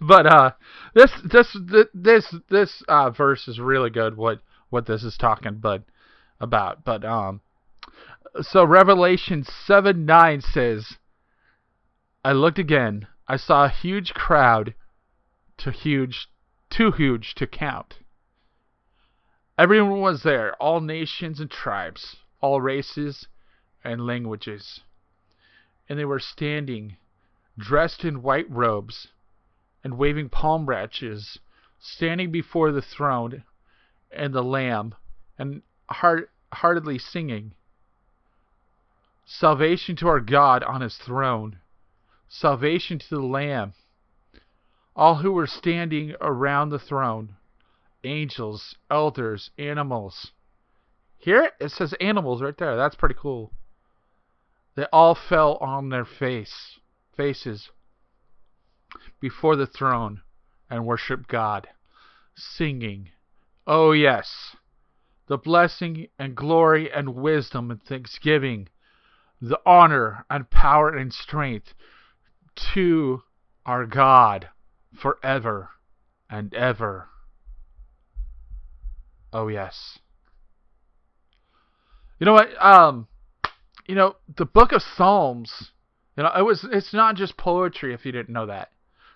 but 0.00 0.26
uh, 0.26 0.50
this 0.94 1.10
this 1.24 1.56
this 1.94 2.34
this 2.50 2.82
uh, 2.88 3.10
verse 3.10 3.48
is 3.48 3.58
really 3.58 3.90
good. 3.90 4.16
What 4.16 4.40
what 4.70 4.86
this 4.86 5.04
is 5.04 5.16
talking 5.16 5.56
but 5.56 5.82
about. 6.40 6.84
But 6.84 7.04
um, 7.04 7.40
so 8.40 8.64
Revelation 8.64 9.44
seven 9.44 10.06
nine 10.06 10.40
says, 10.40 10.98
I 12.24 12.32
looked 12.32 12.58
again. 12.58 13.06
I 13.26 13.36
saw 13.36 13.64
a 13.64 13.70
huge 13.70 14.14
crowd, 14.14 14.74
too 15.56 15.70
huge, 15.70 16.28
too 16.70 16.92
huge 16.92 17.34
to 17.36 17.46
count. 17.46 17.98
Everyone 19.58 20.00
was 20.00 20.22
there, 20.22 20.54
all 20.56 20.80
nations 20.80 21.40
and 21.40 21.50
tribes 21.50 22.16
all 22.40 22.60
races 22.60 23.26
and 23.84 24.06
languages. 24.06 24.80
And 25.88 25.98
they 25.98 26.04
were 26.04 26.20
standing, 26.20 26.96
dressed 27.56 28.04
in 28.04 28.22
white 28.22 28.50
robes, 28.50 29.08
and 29.82 29.98
waving 29.98 30.28
palm 30.28 30.66
branches, 30.66 31.38
standing 31.78 32.30
before 32.30 32.72
the 32.72 32.82
throne 32.82 33.44
and 34.10 34.32
the 34.32 34.42
Lamb, 34.42 34.94
and 35.38 35.62
heart, 35.90 36.30
heartedly 36.52 36.98
singing, 36.98 37.52
Salvation 39.30 39.94
to 39.96 40.08
our 40.08 40.20
God 40.20 40.62
on 40.62 40.80
his 40.80 40.96
throne, 40.96 41.58
salvation 42.30 42.98
to 42.98 43.10
the 43.10 43.20
Lamb. 43.20 43.74
All 44.96 45.16
who 45.16 45.32
were 45.32 45.46
standing 45.46 46.14
around 46.18 46.70
the 46.70 46.78
throne, 46.78 47.36
angels, 48.04 48.74
elders, 48.90 49.50
animals, 49.58 50.32
Here 51.18 51.52
it? 51.60 51.70
Says 51.70 51.92
animals 52.00 52.40
right 52.40 52.56
there. 52.56 52.74
That's 52.74 52.96
pretty 52.96 53.16
cool. 53.20 53.52
They 54.76 54.86
all 54.92 55.14
fell 55.14 55.56
on 55.56 55.90
their 55.90 56.06
face, 56.06 56.78
faces 57.14 57.70
before 59.20 59.56
the 59.56 59.66
throne 59.66 60.22
and 60.70 60.86
worshiped 60.86 61.28
God, 61.28 61.68
singing, 62.34 63.10
Oh 63.70 63.92
yes, 63.92 64.56
the 65.26 65.36
blessing 65.36 66.06
and 66.18 66.34
glory 66.34 66.90
and 66.90 67.14
wisdom 67.14 67.70
and 67.70 67.82
thanksgiving, 67.82 68.68
the 69.42 69.60
honor 69.66 70.24
and 70.30 70.48
power 70.48 70.96
and 70.96 71.12
strength 71.12 71.74
to 72.72 73.22
our 73.66 73.84
God 73.84 74.48
forever 74.98 75.68
and 76.30 76.54
ever. 76.54 77.10
Oh 79.34 79.48
yes. 79.48 79.98
You 82.18 82.24
know 82.24 82.32
what? 82.32 82.48
Um, 82.58 83.06
you 83.86 83.96
know 83.96 84.16
the 84.34 84.46
Book 84.46 84.72
of 84.72 84.80
Psalms. 84.80 85.72
You 86.16 86.22
know 86.22 86.32
it 86.34 86.42
was. 86.42 86.66
It's 86.72 86.94
not 86.94 87.16
just 87.16 87.36
poetry. 87.36 87.92
If 87.92 88.06
you 88.06 88.12
didn't 88.12 88.32
know 88.32 88.46
that, 88.46 88.70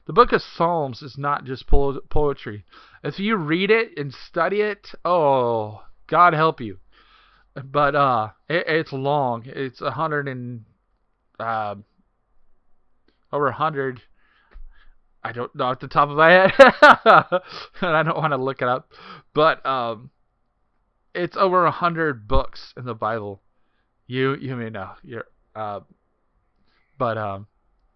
the 0.06 0.12
Book 0.12 0.32
of 0.32 0.42
Psalms 0.42 1.02
is 1.02 1.16
not 1.16 1.44
just 1.44 1.66
po- 1.66 2.00
poetry. 2.10 2.64
If 3.04 3.18
you 3.18 3.36
read 3.36 3.70
it 3.70 3.96
and 3.96 4.12
study 4.12 4.60
it, 4.60 4.92
oh, 5.04 5.82
God 6.06 6.34
help 6.34 6.60
you. 6.60 6.78
But 7.54 7.94
uh, 7.94 8.30
it, 8.48 8.64
it's 8.66 8.92
long. 8.92 9.44
It's 9.46 9.80
a 9.80 9.90
hundred 9.90 10.26
and 10.26 10.64
uh, 11.38 11.76
over 13.32 13.48
a 13.48 13.52
hundred. 13.52 14.02
I 15.22 15.32
don't 15.32 15.54
know 15.54 15.70
at 15.70 15.80
the 15.80 15.88
top 15.88 16.08
of 16.08 16.16
my 16.16 16.30
head, 16.30 16.52
and 17.80 17.96
I 17.96 18.02
don't 18.02 18.16
want 18.16 18.32
to 18.32 18.38
look 18.38 18.62
it 18.62 18.68
up. 18.68 18.90
But 19.34 19.64
um, 19.64 20.10
it's 21.14 21.36
over 21.36 21.64
a 21.66 21.70
hundred 21.70 22.26
books 22.26 22.72
in 22.76 22.84
the 22.84 22.94
Bible. 22.94 23.42
You 24.06 24.34
you 24.34 24.56
may 24.56 24.70
know 24.70 24.92
you're 25.02 25.26
uh, 25.54 25.80
but 26.98 27.18
um, 27.18 27.46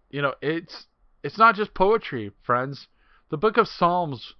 you 0.09 0.21
know 0.21 0.35
it's 0.41 0.85
it's 1.27 1.37
not 1.37 1.55
just 1.55 1.73
poetry, 1.73 2.31
friends. 2.41 2.87
The 3.31 3.35
Book 3.35 3.57
of 3.57 3.67
Psalms 3.67 4.33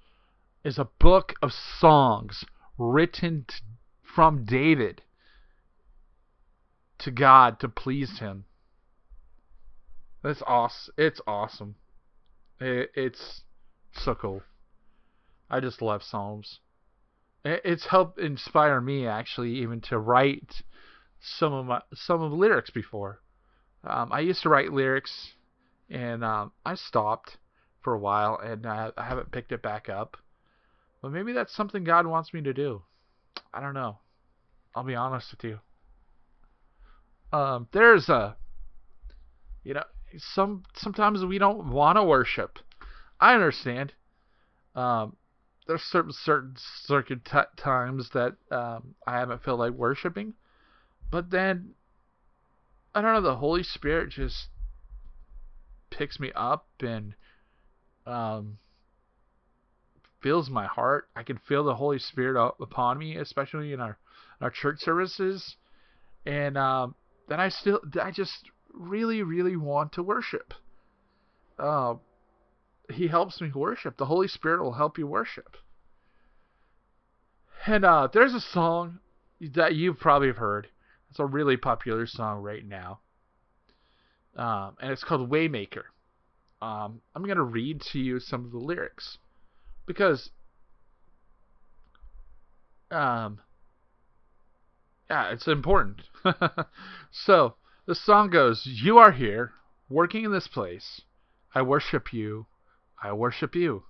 is 0.63 0.79
a 0.79 0.87
book 0.99 1.33
of 1.41 1.51
songs 1.51 2.45
written 2.77 3.43
t- 3.45 3.55
from 4.01 4.45
David. 4.45 5.01
to 6.99 7.11
God 7.11 7.59
to 7.59 7.67
please 7.67 8.19
Him. 8.19 8.45
That's 10.23 10.41
awesome. 10.47 10.93
It's 10.97 11.19
awesome. 11.27 11.75
It, 12.61 12.91
it's 12.95 13.41
so 13.91 14.15
cool. 14.15 14.43
I 15.49 15.59
just 15.59 15.81
love 15.81 16.01
Psalms. 16.01 16.61
It, 17.43 17.63
it's 17.65 17.87
helped 17.87 18.17
inspire 18.17 18.79
me 18.79 19.05
actually 19.05 19.55
even 19.55 19.81
to 19.81 19.99
write 19.99 20.63
some 21.19 21.51
of 21.51 21.65
my 21.65 21.81
some 21.93 22.21
of 22.21 22.31
the 22.31 22.37
lyrics 22.37 22.69
before. 22.69 23.19
Um, 23.83 24.13
I 24.13 24.21
used 24.21 24.43
to 24.43 24.49
write 24.49 24.71
lyrics, 24.71 25.33
and 25.89 26.23
um, 26.23 26.51
I 26.65 26.75
stopped 26.75 27.37
for 27.81 27.93
a 27.93 27.99
while, 27.99 28.39
and 28.43 28.65
uh, 28.65 28.91
I 28.97 29.05
haven't 29.05 29.31
picked 29.31 29.51
it 29.51 29.61
back 29.61 29.89
up. 29.89 30.17
But 31.01 31.11
maybe 31.11 31.31
that's 31.31 31.55
something 31.55 31.83
God 31.83 32.07
wants 32.07 32.33
me 32.33 32.41
to 32.41 32.53
do. 32.53 32.81
I 33.53 33.61
don't 33.61 33.73
know. 33.73 33.99
I'll 34.75 34.83
be 34.83 34.95
honest 34.95 35.31
with 35.31 35.43
you. 35.43 35.59
Um, 37.37 37.67
there's 37.71 38.09
a, 38.09 38.35
you 39.63 39.73
know, 39.73 39.83
some 40.17 40.63
sometimes 40.75 41.23
we 41.25 41.37
don't 41.37 41.69
want 41.69 41.97
to 41.97 42.03
worship. 42.03 42.59
I 43.19 43.33
understand. 43.33 43.93
Um, 44.75 45.15
there's 45.67 45.81
certain 45.81 46.13
certain 46.13 46.55
certain 46.85 47.21
t- 47.25 47.39
times 47.57 48.09
that 48.13 48.35
um, 48.51 48.95
I 49.05 49.19
haven't 49.19 49.43
felt 49.43 49.59
like 49.59 49.73
worshiping, 49.73 50.33
but 51.11 51.29
then 51.29 51.71
I 52.95 53.01
don't 53.01 53.13
know. 53.13 53.21
The 53.21 53.35
Holy 53.35 53.63
Spirit 53.63 54.09
just 54.09 54.47
picks 55.89 56.19
me 56.19 56.31
up 56.35 56.67
and 56.81 57.13
um, 58.05 58.57
fills 60.21 60.49
my 60.49 60.65
heart. 60.65 61.09
I 61.15 61.23
can 61.23 61.37
feel 61.37 61.63
the 61.63 61.75
Holy 61.75 61.99
Spirit 61.99 62.53
upon 62.59 62.97
me, 62.97 63.17
especially 63.17 63.73
in 63.73 63.79
our 63.79 63.97
our 64.39 64.51
church 64.51 64.79
services, 64.79 65.55
and 66.25 66.57
um, 66.57 66.95
then 67.27 67.39
I 67.39 67.49
still 67.49 67.81
I 68.01 68.11
just 68.11 68.49
really 68.73 69.23
really 69.23 69.55
want 69.55 69.93
to 69.93 70.03
worship. 70.03 70.53
Uh, 71.57 71.95
he 72.91 73.07
helps 73.07 73.41
me 73.41 73.51
worship. 73.53 73.97
The 73.97 74.05
Holy 74.05 74.27
Spirit 74.27 74.63
will 74.63 74.73
help 74.73 74.97
you 74.97 75.07
worship. 75.07 75.57
And 77.65 77.83
uh, 77.83 78.07
there's 78.13 78.33
a 78.33 78.39
song 78.39 78.99
that 79.41 79.75
you 79.75 79.93
probably 79.93 80.27
have 80.27 80.37
heard. 80.37 80.67
It's 81.09 81.19
a 81.19 81.25
really 81.25 81.57
popular 81.57 82.05
song 82.05 82.41
right 82.41 82.65
now. 82.65 82.99
Um, 84.37 84.77
and 84.79 84.91
it's 84.91 85.03
called 85.03 85.29
Waymaker. 85.29 85.83
Um, 86.61 87.01
I'm 87.15 87.23
going 87.23 87.37
to 87.37 87.43
read 87.43 87.81
to 87.91 87.99
you 87.99 88.19
some 88.19 88.45
of 88.45 88.51
the 88.51 88.57
lyrics 88.57 89.17
because 89.85 90.29
um, 92.91 93.39
yeah, 95.09 95.29
it's 95.31 95.47
important. 95.47 96.01
so 97.11 97.55
the 97.85 97.95
song 97.95 98.29
goes, 98.29 98.63
You 98.65 98.97
are 98.97 99.11
here, 99.11 99.53
working 99.89 100.25
in 100.25 100.31
this 100.31 100.47
place. 100.47 101.01
I 101.55 101.61
worship 101.61 102.13
you. 102.13 102.45
I 103.01 103.13
worship 103.13 103.55
you. 103.55 103.83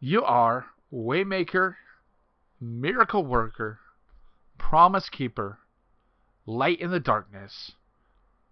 You 0.00 0.22
are 0.22 0.66
waymaker, 0.92 1.76
miracle 2.60 3.24
worker, 3.24 3.80
promise 4.58 5.08
keeper, 5.08 5.58
light 6.46 6.80
in 6.80 6.90
the 6.90 7.00
darkness. 7.00 7.72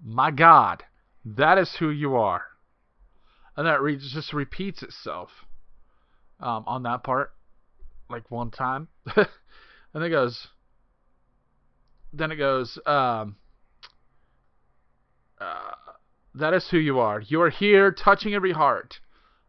My 0.05 0.31
God, 0.31 0.85
that 1.25 1.59
is 1.59 1.77
who 1.79 1.91
you 1.91 2.17
are. 2.17 2.43
And 3.57 3.67
that 3.67 3.81
re- 3.81 3.97
just 3.97 4.33
repeats 4.33 4.83
itself 4.83 5.31
um, 6.41 6.65
on 6.67 6.83
that 6.83 7.03
part, 7.03 7.33
like 8.11 8.31
one 8.31 8.51
time. 8.51 8.89
and 9.17 10.05
it 10.05 10.11
goes, 10.11 10.49
then 12.13 12.31
it 12.31 12.37
goes, 12.37 12.79
um, 12.87 13.37
uh, 15.41 15.71
that 16.35 16.53
is 16.53 16.69
who 16.71 16.79
you 16.79 16.99
are. 16.99 17.21
You 17.21 17.41
are 17.41 17.51
here 17.51 17.91
touching 17.91 18.35
every 18.35 18.53
heart. 18.53 19.01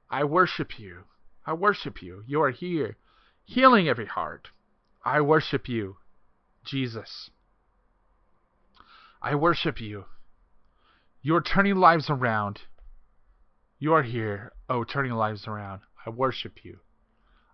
I 0.09 0.23
worship 0.23 0.79
you. 0.79 1.03
I 1.45 1.53
worship 1.53 2.01
you. 2.01 2.23
You 2.25 2.41
are 2.41 2.51
here 2.51 2.97
healing 3.47 3.87
every 3.87 4.05
heart. 4.05 4.49
I 5.03 5.21
worship 5.21 5.69
you, 5.69 5.97
Jesus. 6.65 7.29
I 9.21 9.35
worship 9.35 9.79
you. 9.79 10.05
You 11.27 11.35
are 11.35 11.41
turning 11.41 11.75
lives 11.75 12.09
around. 12.09 12.61
You 13.79 13.91
are 13.91 14.03
here, 14.03 14.53
oh, 14.69 14.85
turning 14.85 15.11
lives 15.11 15.45
around. 15.45 15.81
I 16.05 16.09
worship 16.09 16.63
you. 16.63 16.79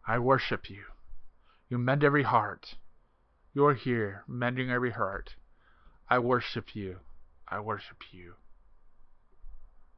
I 0.08 0.20
worship 0.20 0.70
you. 0.70 0.84
You 1.70 1.80
mend 1.80 2.04
every 2.04 2.22
heart. 2.22 2.76
You 3.52 3.66
are 3.66 3.74
here, 3.74 4.26
mending 4.28 4.70
every 4.70 4.92
heart. 4.92 5.32
I 6.08 6.20
worship 6.20 6.76
you. 6.76 6.98
I 7.48 7.62
worship 7.62 7.98
you. 8.12 8.36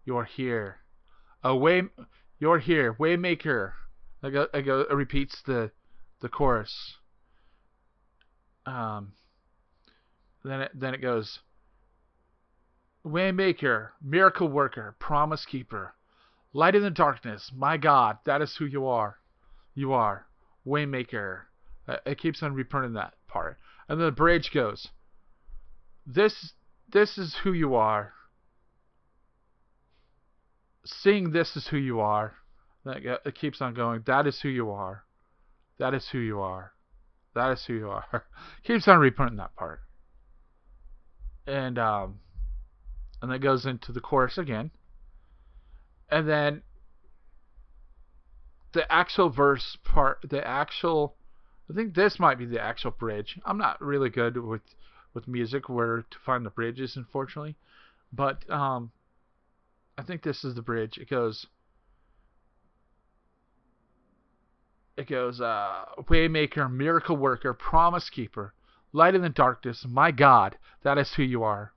You 0.06 0.16
are 0.16 0.24
here. 0.24 0.78
A 1.44 1.54
way, 1.54 1.82
you're 2.40 2.60
here, 2.60 2.94
waymaker. 2.94 3.74
I 4.24 4.30
go, 4.30 4.48
I 4.54 4.62
go, 4.62 4.86
it 4.90 4.96
repeats 4.96 5.42
the, 5.46 5.72
the 6.22 6.30
chorus. 6.30 6.96
Um. 8.66 9.12
Then 10.46 10.62
it, 10.62 10.72
then 10.74 10.94
it 10.94 11.02
goes. 11.02 11.40
Waymaker, 13.06 13.90
miracle 14.02 14.48
worker, 14.48 14.96
promise 15.00 15.46
keeper, 15.46 15.94
light 16.54 16.76
in 16.76 16.82
the 16.82 16.90
darkness. 16.90 17.52
My 17.56 17.78
God, 17.78 18.18
that 18.26 18.42
is 18.42 18.56
who 18.58 18.66
you 18.66 18.88
are. 18.88 19.20
You 19.76 19.94
are 19.94 20.26
waymaker. 20.66 21.42
Uh, 21.88 21.98
it 22.06 22.18
keeps 22.18 22.42
on 22.42 22.54
repeating 22.54 22.94
that 22.94 23.14
part, 23.28 23.58
and 23.88 24.00
then 24.00 24.08
the 24.08 24.12
bridge 24.12 24.52
goes. 24.54 24.88
This 26.06 26.54
this 26.92 27.18
is 27.18 27.36
who 27.44 27.54
you 27.54 27.76
are. 27.76 28.14
Sing 30.86 31.32
this 31.32 31.56
is 31.56 31.68
who 31.68 31.78
you 31.78 32.00
are. 32.00 32.36
It 32.86 33.36
keeps 33.36 33.62
on 33.62 33.74
going. 33.74 34.04
That 34.06 34.28
is 34.28 34.40
who 34.42 34.50
you 34.50 34.72
are. 34.72 35.04
That 35.80 35.94
is 35.94 36.08
who 36.12 36.20
you 36.20 36.40
are. 36.40 36.74
That 37.34 37.52
is 37.52 37.66
who 37.66 37.74
you 37.74 37.90
are. 37.90 38.26
keeps 38.64 38.88
on 38.88 39.00
repeating 39.00 39.38
that 39.38 39.56
part. 39.56 39.82
And 41.48 41.78
um 41.78 42.20
and 43.26 43.34
then 43.34 43.42
goes 43.42 43.66
into 43.66 43.92
the 43.92 44.00
chorus 44.00 44.38
again. 44.38 44.70
And 46.10 46.30
then 46.30 46.62
the 48.72 48.92
actual 48.92 49.30
verse 49.30 49.80
part 49.84 50.20
the 50.30 50.46
actual 50.48 51.16
I 51.68 51.74
think 51.74 51.96
this 51.96 52.20
might 52.20 52.38
be 52.38 52.46
the 52.46 52.62
actual 52.62 52.92
bridge. 52.92 53.40
I'm 53.44 53.58
not 53.58 53.82
really 53.82 54.12
good 54.12 54.38
with 54.38 54.62
with 55.16 55.28
music 55.28 55.68
where 55.68 56.06
to 56.12 56.18
find 56.24 56.46
the 56.46 56.52
bridges, 56.52 56.96
unfortunately. 56.96 57.56
But 58.14 58.48
um, 58.48 58.92
I 59.98 60.04
think 60.04 60.22
this 60.22 60.44
is 60.44 60.54
the 60.54 60.62
bridge. 60.62 61.00
It 61.00 61.10
goes. 61.10 61.48
It 64.98 65.10
goes, 65.10 65.42
uh, 65.42 65.86
Waymaker, 66.04 66.72
Miracle 66.72 67.18
Worker, 67.18 67.54
Promise 67.54 68.10
Keeper, 68.12 68.54
Light 68.94 69.16
in 69.16 69.24
the 69.24 69.30
Darkness, 69.30 69.84
My 69.90 70.12
God, 70.12 70.58
that 70.84 70.98
is 70.98 71.16
who 71.16 71.24
you 71.24 71.44
are. 71.44 71.74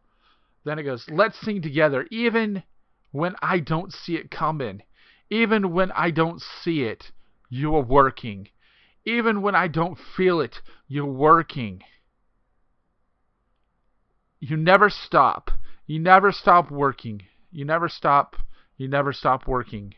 Then 0.64 0.78
it 0.78 0.84
goes, 0.84 1.06
Let's 1.10 1.40
sing 1.40 1.62
together, 1.62 2.06
even 2.10 2.62
when 3.10 3.34
I 3.40 3.60
don't 3.60 3.92
see 3.92 4.16
it 4.16 4.30
coming. 4.30 4.82
Even 5.30 5.72
when 5.72 5.92
I 5.92 6.10
don't 6.10 6.40
see 6.62 6.82
it, 6.82 7.12
you 7.48 7.74
are 7.76 7.82
working. 7.82 8.48
Even 9.04 9.42
when 9.42 9.54
I 9.54 9.68
don't 9.68 9.98
feel 10.16 10.40
it, 10.40 10.60
you're 10.86 11.06
working. 11.06 11.82
You 14.40 14.56
never 14.56 14.88
stop. 14.90 15.50
You 15.86 15.98
never 15.98 16.32
stop 16.32 16.70
working. 16.70 17.22
You 17.50 17.64
never 17.64 17.88
stop. 17.88 18.36
You 18.76 18.88
never 18.88 19.12
stop 19.12 19.46
working. 19.46 19.94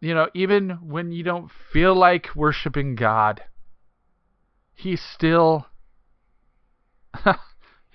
You 0.00 0.14
know, 0.14 0.28
even 0.34 0.70
when 0.82 1.12
you 1.12 1.22
don't 1.22 1.50
feel 1.72 1.94
like 1.94 2.36
worshiping 2.36 2.94
God, 2.94 3.42
He's 4.74 5.02
still 5.02 5.66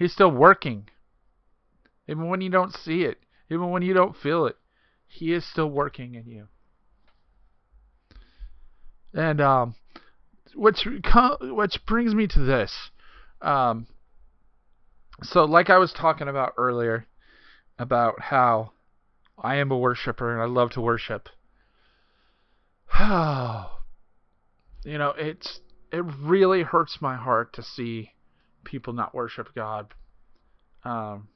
He's 0.02 0.14
still 0.14 0.32
working. 0.32 0.90
Even 2.08 2.28
when 2.28 2.42
you 2.42 2.50
don't 2.50 2.74
see 2.74 3.04
it, 3.04 3.20
even 3.52 3.70
when 3.70 3.84
you 3.84 3.94
don't 3.94 4.18
feel 4.18 4.48
it, 4.48 4.58
He 5.08 5.32
is 5.32 5.46
still 5.46 5.70
working 5.70 6.16
in 6.16 6.26
you. 6.26 6.48
And 9.14 9.40
um, 9.40 9.76
which 10.56 10.88
which 11.42 11.86
brings 11.86 12.16
me 12.16 12.26
to 12.26 12.40
this. 12.40 12.90
Um, 13.44 13.86
so, 15.22 15.46
like 15.46 15.70
I 15.70 15.78
was 15.78 15.94
talking 15.94 16.28
about 16.28 16.56
earlier, 16.58 17.06
about 17.78 18.22
how 18.22 18.72
I 19.38 19.58
am 19.58 19.70
a 19.70 19.78
worshiper 19.78 20.34
and 20.34 20.42
I 20.42 20.46
love 20.46 20.72
to 20.72 20.82
worship. 20.82 21.30
you 23.00 23.06
know, 24.98 25.14
it's 25.16 25.60
it 25.92 26.04
really 26.20 26.64
hurts 26.64 26.98
my 27.02 27.18
heart 27.18 27.54
to 27.54 27.62
see 27.62 28.14
people 28.64 28.94
not 28.94 29.14
worship 29.14 29.54
God. 29.56 29.94
Um, 30.84 31.28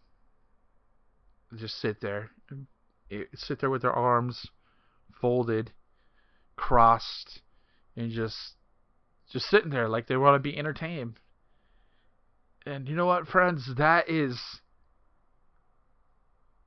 just 1.55 1.79
sit 1.79 2.01
there, 2.01 2.31
sit 3.35 3.59
there 3.59 3.69
with 3.69 3.83
their 3.83 3.93
arms 3.93 4.47
folded, 5.19 5.71
crossed, 6.55 7.41
and 7.95 8.11
just 8.11 8.38
just 9.31 9.49
sitting 9.49 9.71
there 9.71 9.89
like 9.89 10.07
they 10.07 10.17
want 10.17 10.35
to 10.35 10.39
be 10.39 10.57
entertained. 10.57 11.19
And 12.65 12.88
you 12.88 12.95
know 12.95 13.05
what, 13.05 13.27
friends? 13.27 13.69
That 13.77 14.09
is 14.09 14.39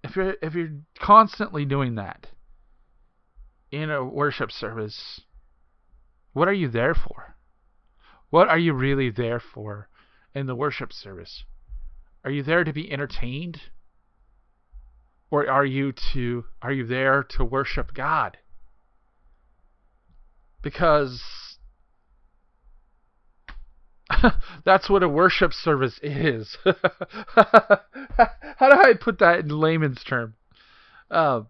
if 0.03 0.17
you're 0.17 0.35
if 0.43 0.55
you're 0.55 0.81
constantly 0.99 1.65
doing 1.65 1.97
that 1.97 2.27
in 3.71 3.91
a 3.91 4.05
worship 4.05 4.51
service, 4.51 5.21
what 6.33 6.49
are 6.49 6.53
you 6.53 6.69
there 6.69 6.95
for? 6.95 7.37
What 8.31 8.49
are 8.49 8.59
you 8.59 8.73
really 8.73 9.11
there 9.11 9.41
for 9.41 9.89
in 10.39 10.47
the 10.47 10.55
worship 10.55 10.93
service? 10.93 11.45
Are 12.25 12.31
you 12.31 12.43
there 12.43 12.65
to 12.65 12.73
be 12.73 12.91
entertained? 12.91 13.61
Or 15.31 15.49
are 15.49 15.67
you 15.67 15.93
to 16.15 16.47
are 16.63 16.73
you 16.73 16.87
there 16.87 17.23
to 17.37 17.45
worship 17.45 17.93
God? 17.93 18.39
Because 20.63 21.23
that's 24.65 24.89
what 24.89 25.03
a 25.03 25.09
worship 25.09 25.53
service 25.53 26.01
is. 26.03 26.57
How 26.65 27.83
do 28.61 28.61
I 28.61 28.95
put 28.99 29.19
that 29.19 29.41
in 29.41 29.49
layman's 29.49 30.03
term? 30.03 30.35
Uh, 31.11 31.43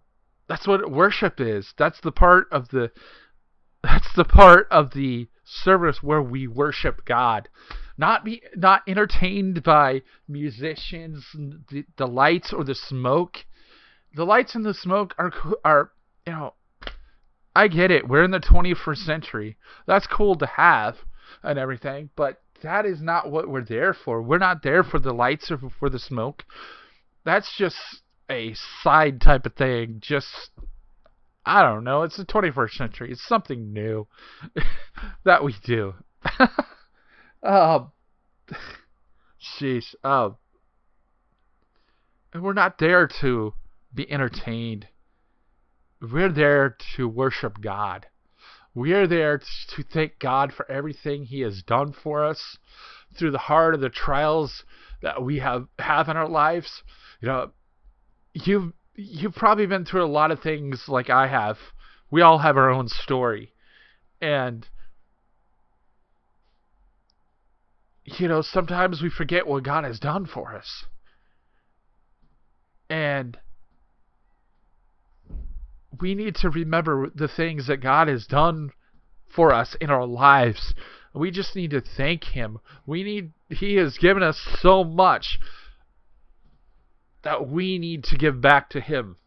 that's 0.47 0.67
what 0.67 0.91
worship 0.91 1.39
is. 1.39 1.73
That's 1.77 2.01
the 2.01 2.11
part 2.11 2.47
of 2.51 2.69
the 2.69 2.91
that's 3.83 4.13
the 4.15 4.25
part 4.25 4.67
of 4.69 4.91
the 4.91 5.29
service 5.45 6.03
where 6.03 6.21
we 6.21 6.47
worship 6.47 7.05
God. 7.05 7.47
Not 7.99 8.23
be 8.23 8.41
not 8.55 8.83
entertained 8.87 9.61
by 9.61 10.03
musicians, 10.25 11.25
the, 11.69 11.83
the 11.97 12.07
lights 12.07 12.53
or 12.53 12.63
the 12.63 12.73
smoke. 12.73 13.39
The 14.15 14.23
lights 14.23 14.55
and 14.55 14.65
the 14.65 14.73
smoke 14.73 15.13
are 15.17 15.33
are 15.65 15.91
you 16.25 16.31
know 16.31 16.53
I 17.53 17.67
get 17.67 17.91
it. 17.91 18.07
We're 18.07 18.23
in 18.23 18.31
the 18.31 18.39
21st 18.39 18.99
century. 18.99 19.57
That's 19.85 20.07
cool 20.07 20.35
to 20.35 20.45
have 20.45 20.95
and 21.43 21.59
everything, 21.59 22.09
but 22.15 22.41
that 22.63 22.85
is 22.85 23.01
not 23.01 23.29
what 23.29 23.49
we're 23.49 23.65
there 23.65 23.93
for. 23.93 24.21
We're 24.21 24.37
not 24.37 24.63
there 24.63 24.85
for 24.85 24.99
the 24.99 25.11
lights 25.11 25.51
or 25.51 25.59
for 25.77 25.89
the 25.89 25.99
smoke. 25.99 26.45
That's 27.25 27.53
just 27.57 27.75
a 28.29 28.53
side 28.81 29.19
type 29.19 29.45
of 29.45 29.55
thing. 29.55 29.97
Just 29.99 30.51
I 31.45 31.63
don't 31.63 31.83
know. 31.83 32.03
It's 32.03 32.15
the 32.15 32.23
21st 32.23 32.71
century. 32.71 33.11
It's 33.11 33.27
something 33.27 33.73
new 33.73 34.07
that 35.25 35.43
we 35.43 35.53
do. 35.65 35.95
um, 37.43 37.91
sheesh. 39.41 39.95
Um, 40.03 40.37
and 42.33 42.43
we're 42.43 42.53
not 42.53 42.77
there 42.77 43.07
to 43.21 43.53
be 43.93 44.11
entertained. 44.11 44.87
We're 46.01 46.31
there 46.31 46.77
to 46.95 47.07
worship 47.07 47.59
God. 47.61 48.07
We 48.75 48.93
are 48.93 49.07
there 49.07 49.39
to 49.39 49.83
thank 49.83 50.19
God 50.19 50.53
for 50.53 50.69
everything 50.71 51.25
He 51.25 51.41
has 51.41 51.63
done 51.63 51.93
for 52.03 52.23
us 52.23 52.57
through 53.17 53.31
the 53.31 53.37
heart 53.37 53.73
of 53.73 53.81
the 53.81 53.89
trials 53.89 54.63
that 55.01 55.23
we 55.23 55.39
have 55.39 55.67
have 55.79 56.07
in 56.07 56.17
our 56.17 56.29
lives. 56.29 56.83
You 57.19 57.27
know, 57.27 57.51
you've 58.33 58.73
you've 58.95 59.35
probably 59.35 59.65
been 59.65 59.85
through 59.85 60.05
a 60.05 60.07
lot 60.07 60.31
of 60.31 60.41
things 60.41 60.85
like 60.87 61.09
I 61.09 61.27
have. 61.27 61.57
We 62.11 62.21
all 62.21 62.37
have 62.39 62.57
our 62.57 62.69
own 62.69 62.87
story, 62.87 63.53
and 64.21 64.67
you 68.17 68.27
know 68.27 68.41
sometimes 68.41 69.01
we 69.01 69.09
forget 69.09 69.47
what 69.47 69.63
God 69.63 69.83
has 69.83 69.99
done 69.99 70.25
for 70.25 70.55
us, 70.55 70.85
and 72.89 73.37
we 75.99 76.15
need 76.15 76.35
to 76.35 76.49
remember 76.49 77.09
the 77.13 77.27
things 77.27 77.67
that 77.67 77.77
God 77.77 78.07
has 78.07 78.25
done 78.25 78.71
for 79.33 79.53
us 79.53 79.75
in 79.81 79.89
our 79.89 80.05
lives. 80.05 80.73
We 81.13 81.31
just 81.31 81.55
need 81.55 81.71
to 81.71 81.81
thank 81.81 82.23
Him. 82.23 82.59
We 82.85 83.03
need 83.03 83.31
He 83.49 83.75
has 83.75 83.97
given 83.97 84.23
us 84.23 84.39
so 84.61 84.83
much 84.83 85.39
that 87.23 87.49
we 87.49 87.77
need 87.79 88.03
to 88.05 88.17
give 88.17 88.41
back 88.41 88.69
to 88.69 88.79
Him. 88.79 89.17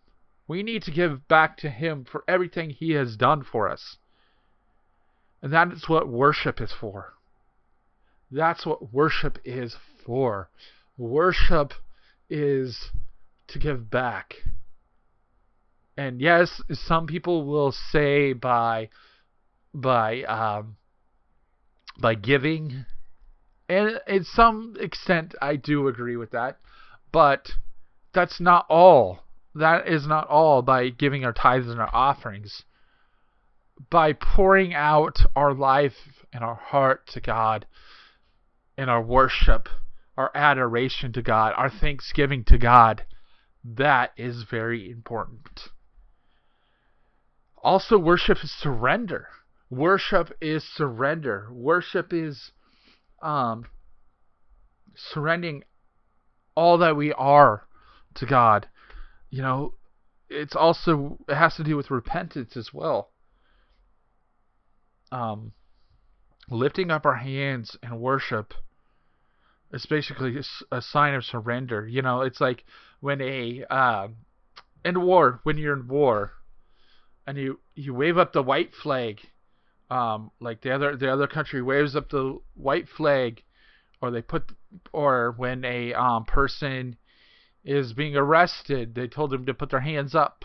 We 0.48 0.62
need 0.62 0.82
to 0.84 0.90
give 0.90 1.28
back 1.28 1.56
to 1.58 1.70
Him 1.70 2.04
for 2.10 2.24
everything 2.26 2.70
He 2.70 2.92
has 2.92 3.16
done 3.16 3.42
for 3.42 3.68
us. 3.68 3.96
And 5.42 5.52
that 5.52 5.72
is 5.72 5.88
what 5.88 6.08
worship 6.08 6.60
is 6.60 6.72
for. 6.72 7.14
That's 8.32 8.66
what 8.66 8.92
worship 8.92 9.38
is 9.44 9.76
for. 10.04 10.48
Worship 10.96 11.74
is 12.28 12.90
to 13.48 13.58
give 13.58 13.90
back 13.90 14.36
and 15.96 16.20
yes, 16.20 16.62
some 16.72 17.06
people 17.06 17.44
will 17.44 17.72
say 17.72 18.32
by 18.32 18.88
by 19.74 20.22
um, 20.22 20.76
by 21.98 22.14
giving, 22.14 22.86
and 23.68 24.00
in 24.06 24.24
some 24.24 24.76
extent, 24.80 25.34
I 25.40 25.56
do 25.56 25.88
agree 25.88 26.16
with 26.16 26.30
that, 26.30 26.58
but 27.12 27.52
that's 28.14 28.40
not 28.40 28.66
all. 28.68 29.20
That 29.54 29.86
is 29.86 30.06
not 30.06 30.28
all 30.28 30.62
by 30.62 30.88
giving 30.88 31.24
our 31.24 31.32
tithes 31.32 31.68
and 31.68 31.80
our 31.80 31.94
offerings. 31.94 32.64
By 33.90 34.14
pouring 34.14 34.72
out 34.74 35.18
our 35.36 35.52
life 35.52 36.24
and 36.32 36.42
our 36.42 36.54
heart 36.54 37.06
to 37.08 37.20
God, 37.20 37.66
and 38.76 38.90
our 38.90 39.02
worship, 39.02 39.68
our 40.16 40.30
adoration 40.34 41.12
to 41.12 41.22
God, 41.22 41.54
our 41.56 41.70
thanksgiving 41.70 42.44
to 42.44 42.58
God, 42.58 43.04
that 43.64 44.12
is 44.16 44.44
very 44.50 44.90
important. 44.90 45.68
Also, 47.62 47.96
worship 47.96 48.38
is 48.42 48.50
surrender. 48.50 49.28
Worship 49.70 50.32
is 50.40 50.64
surrender. 50.64 51.48
Worship 51.52 52.12
is 52.12 52.50
um, 53.22 53.66
surrendering 54.94 55.62
all 56.54 56.78
that 56.78 56.96
we 56.96 57.12
are 57.12 57.66
to 58.16 58.26
God. 58.26 58.68
You 59.30 59.42
know, 59.42 59.74
it's 60.28 60.56
also 60.56 61.18
it 61.28 61.36
has 61.36 61.54
to 61.56 61.64
do 61.64 61.76
with 61.76 61.90
repentance 61.90 62.56
as 62.56 62.70
well. 62.72 63.10
Um, 65.10 65.52
lifting 66.52 66.90
up 66.90 67.06
our 67.06 67.16
hands 67.16 67.76
and 67.82 67.98
worship 67.98 68.54
is 69.72 69.86
basically 69.86 70.38
a 70.70 70.82
sign 70.82 71.14
of 71.14 71.24
surrender. 71.24 71.86
You 71.86 72.02
know, 72.02 72.20
it's 72.20 72.40
like 72.40 72.64
when 73.00 73.20
a 73.20 73.64
uh, 73.70 74.08
in 74.84 75.00
war, 75.00 75.40
when 75.42 75.58
you're 75.58 75.76
in 75.76 75.88
war, 75.88 76.32
and 77.26 77.38
you 77.38 77.60
you 77.74 77.94
wave 77.94 78.18
up 78.18 78.32
the 78.32 78.42
white 78.42 78.74
flag, 78.74 79.20
um, 79.90 80.30
like 80.40 80.60
the 80.60 80.74
other 80.74 80.96
the 80.96 81.12
other 81.12 81.26
country 81.26 81.62
waves 81.62 81.96
up 81.96 82.10
the 82.10 82.38
white 82.54 82.88
flag, 82.88 83.42
or 84.00 84.10
they 84.10 84.22
put 84.22 84.52
or 84.92 85.34
when 85.36 85.64
a 85.64 85.94
um, 85.94 86.24
person 86.24 86.96
is 87.64 87.92
being 87.92 88.16
arrested, 88.16 88.94
they 88.94 89.06
told 89.06 89.30
them 89.30 89.46
to 89.46 89.54
put 89.54 89.70
their 89.70 89.80
hands 89.80 90.14
up. 90.14 90.44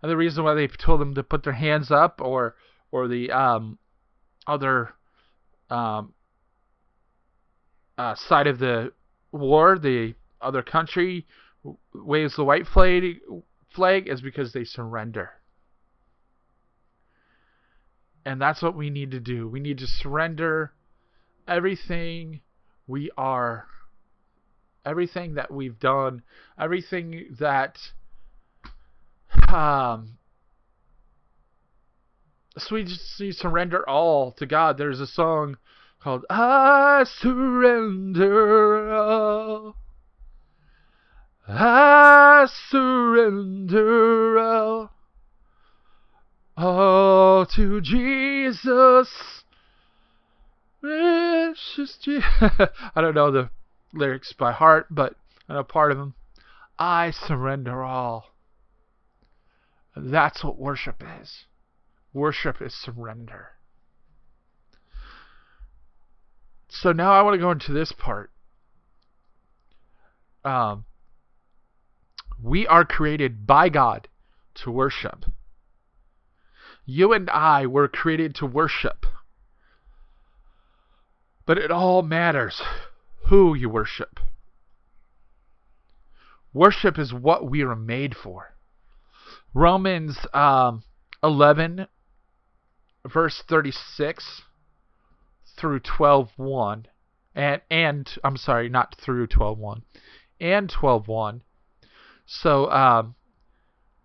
And 0.00 0.10
the 0.10 0.16
reason 0.16 0.42
why 0.42 0.54
they 0.54 0.66
told 0.66 1.00
them 1.00 1.14
to 1.14 1.22
put 1.22 1.44
their 1.44 1.52
hands 1.52 1.90
up, 1.90 2.20
or 2.20 2.56
or 2.90 3.06
the 3.06 3.30
um, 3.30 3.78
other 4.46 4.94
um, 5.72 6.12
uh, 7.96 8.14
side 8.14 8.46
of 8.46 8.58
the 8.58 8.92
war, 9.32 9.78
the 9.78 10.14
other 10.40 10.62
country 10.62 11.26
waves 11.94 12.36
the 12.36 12.44
white 12.44 12.66
flag, 12.66 13.20
flag 13.74 14.06
is 14.08 14.20
because 14.20 14.52
they 14.52 14.64
surrender. 14.64 15.30
And 18.24 18.40
that's 18.40 18.62
what 18.62 18.76
we 18.76 18.90
need 18.90 19.12
to 19.12 19.20
do. 19.20 19.48
We 19.48 19.60
need 19.60 19.78
to 19.78 19.86
surrender 19.86 20.72
everything 21.48 22.40
we 22.86 23.10
are, 23.16 23.66
everything 24.84 25.34
that 25.34 25.50
we've 25.50 25.78
done, 25.78 26.22
everything 26.60 27.34
that 27.40 27.78
um 29.48 30.18
need 32.70 32.88
surrender 33.32 33.88
all 33.88 34.32
to 34.32 34.46
God. 34.46 34.76
There's 34.76 35.00
a 35.00 35.06
song 35.06 35.56
called 36.02 36.24
I 36.28 37.04
Surrender 37.04 38.92
All. 38.92 39.76
I 41.48 42.46
surrender 42.68 44.38
all. 44.38 44.90
Oh, 46.56 47.46
to 47.54 47.80
Jesus. 47.80 49.42
Jesus. 50.82 51.98
I 52.40 53.00
don't 53.00 53.14
know 53.14 53.30
the 53.30 53.50
lyrics 53.92 54.32
by 54.32 54.52
heart, 54.52 54.86
but 54.90 55.14
I 55.48 55.54
know 55.54 55.64
part 55.64 55.92
of 55.92 55.98
them. 55.98 56.14
I 56.78 57.10
surrender 57.10 57.82
all. 57.82 58.34
That's 59.96 60.42
what 60.44 60.58
worship 60.58 61.02
is. 61.20 61.44
Worship 62.12 62.60
is 62.60 62.74
surrender. 62.74 63.48
So 66.68 66.92
now 66.92 67.12
I 67.12 67.22
want 67.22 67.34
to 67.34 67.38
go 67.38 67.50
into 67.50 67.72
this 67.72 67.92
part. 67.92 68.30
Um, 70.44 70.84
we 72.42 72.66
are 72.66 72.84
created 72.84 73.46
by 73.46 73.68
God 73.68 74.08
to 74.54 74.70
worship. 74.70 75.24
You 76.84 77.12
and 77.12 77.30
I 77.30 77.66
were 77.66 77.88
created 77.88 78.34
to 78.36 78.46
worship. 78.46 79.06
But 81.46 81.58
it 81.58 81.70
all 81.70 82.02
matters 82.02 82.62
who 83.26 83.54
you 83.54 83.68
worship. 83.68 84.18
Worship 86.52 86.98
is 86.98 87.14
what 87.14 87.48
we 87.48 87.62
are 87.62 87.76
made 87.76 88.14
for. 88.16 88.54
Romans 89.54 90.18
um, 90.34 90.82
11, 91.22 91.86
verse 93.06 93.42
36 93.48 94.42
through 95.56 95.80
12.1, 95.80 96.84
and, 97.34 97.60
and, 97.70 98.18
I'm 98.24 98.36
sorry, 98.36 98.68
not 98.68 98.96
through 98.96 99.26
12.1, 99.28 99.82
and 100.40 100.68
12.1. 100.68 101.40
So, 102.26 102.70
um, 102.70 103.14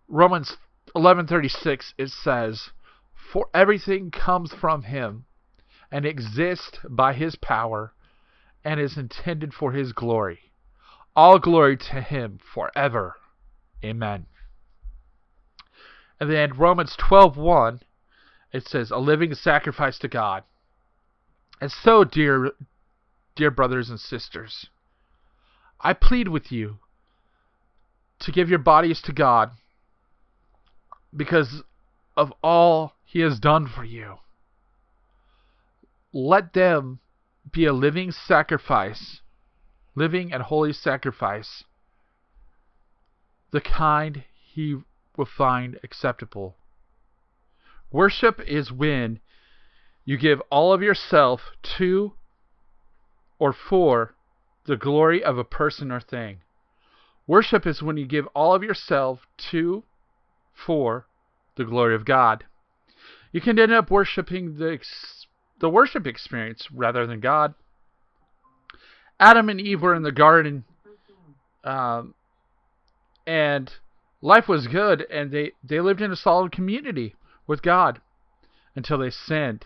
Romans 0.07 0.57
11:36 0.95 1.93
it 1.97 2.09
says, 2.09 2.71
"For 3.13 3.49
everything 3.53 4.09
comes 4.09 4.53
from 4.53 4.83
him 4.83 5.25
and 5.91 6.05
exists 6.05 6.79
by 6.89 7.13
his 7.13 7.35
power 7.35 7.93
and 8.63 8.79
is 8.79 8.97
intended 8.97 9.53
for 9.53 9.73
his 9.73 9.93
glory. 9.93 10.53
All 11.15 11.39
glory 11.39 11.77
to 11.77 12.01
him 12.01 12.39
forever. 12.39 13.19
Amen." 13.83 14.27
And 16.19 16.31
then 16.31 16.53
Romans 16.53 16.95
12:1 16.95 17.81
it 18.57 18.67
says, 18.67 18.91
"A 18.91 18.97
living 18.97 19.33
sacrifice 19.33 19.97
to 19.99 20.07
God." 20.07 20.43
And 21.61 21.71
so, 21.71 22.03
dear 22.03 22.51
dear 23.35 23.51
brothers 23.51 23.89
and 23.89 23.99
sisters, 23.99 24.69
I 25.79 25.93
plead 25.93 26.27
with 26.27 26.51
you 26.51 26.79
to 28.19 28.31
give 28.31 28.49
your 28.49 28.59
bodies 28.59 29.01
to 29.03 29.13
God 29.13 29.51
because 31.15 31.63
of 32.15 32.33
all 32.43 32.93
He 33.05 33.19
has 33.19 33.39
done 33.39 33.67
for 33.67 33.83
you. 33.83 34.17
Let 36.11 36.53
them 36.53 36.99
be 37.51 37.65
a 37.65 37.73
living 37.73 38.11
sacrifice, 38.11 39.21
living 39.95 40.33
and 40.33 40.43
holy 40.43 40.73
sacrifice, 40.73 41.63
the 43.51 43.61
kind 43.61 44.23
He 44.33 44.81
will 45.15 45.25
find 45.25 45.79
acceptable. 45.83 46.55
Worship 47.91 48.41
is 48.41 48.71
when 48.71 49.19
you 50.03 50.17
give 50.17 50.41
all 50.49 50.73
of 50.73 50.81
yourself 50.81 51.51
to 51.77 52.13
or 53.39 53.53
for 53.53 54.15
the 54.65 54.75
glory 54.75 55.23
of 55.23 55.37
a 55.37 55.43
person 55.43 55.91
or 55.91 56.01
thing. 56.01 56.39
Worship 57.25 57.65
is 57.65 57.81
when 57.81 57.97
you 57.97 58.05
give 58.05 58.27
all 58.27 58.53
of 58.53 58.63
yourself 58.63 59.27
to 59.51 59.83
for 60.53 61.07
the 61.55 61.65
glory 61.65 61.95
of 61.95 62.05
God. 62.05 62.45
You 63.31 63.41
can 63.41 63.59
end 63.59 63.71
up 63.71 63.91
worshiping 63.91 64.57
the 64.57 64.79
the 65.59 65.69
worship 65.69 66.05
experience 66.05 66.69
rather 66.71 67.07
than 67.07 67.19
God. 67.19 67.53
Adam 69.19 69.49
and 69.49 69.59
Eve 69.59 69.81
were 69.81 69.95
in 69.95 70.03
the 70.03 70.11
garden, 70.11 70.63
um, 71.63 72.13
and 73.25 73.71
life 74.21 74.47
was 74.47 74.67
good, 74.67 75.05
and 75.09 75.31
they 75.31 75.53
they 75.63 75.79
lived 75.79 76.01
in 76.01 76.11
a 76.11 76.15
solid 76.15 76.51
community 76.51 77.15
with 77.47 77.61
God 77.61 78.01
until 78.75 78.97
they 78.97 79.09
sinned, 79.09 79.65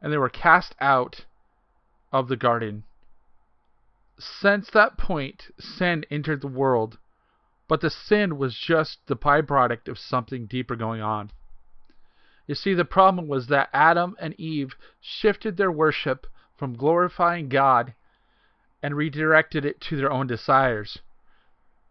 and 0.00 0.12
they 0.12 0.18
were 0.18 0.28
cast 0.28 0.74
out 0.80 1.26
of 2.12 2.28
the 2.28 2.36
garden. 2.36 2.84
Since 4.18 4.70
that 4.70 4.98
point, 4.98 5.50
sin 5.58 6.04
entered 6.10 6.40
the 6.40 6.48
world 6.48 6.98
but 7.70 7.82
the 7.82 7.88
sin 7.88 8.36
was 8.36 8.58
just 8.58 8.98
the 9.06 9.14
byproduct 9.14 9.86
of 9.86 9.96
something 9.96 10.46
deeper 10.46 10.74
going 10.74 11.00
on. 11.00 11.30
You 12.48 12.56
see, 12.56 12.74
the 12.74 12.84
problem 12.84 13.28
was 13.28 13.46
that 13.46 13.70
Adam 13.72 14.16
and 14.18 14.34
Eve 14.40 14.74
shifted 15.00 15.56
their 15.56 15.70
worship 15.70 16.26
from 16.56 16.76
glorifying 16.76 17.48
God 17.48 17.94
and 18.82 18.96
redirected 18.96 19.64
it 19.64 19.80
to 19.82 19.96
their 19.96 20.10
own 20.10 20.26
desires. 20.26 20.98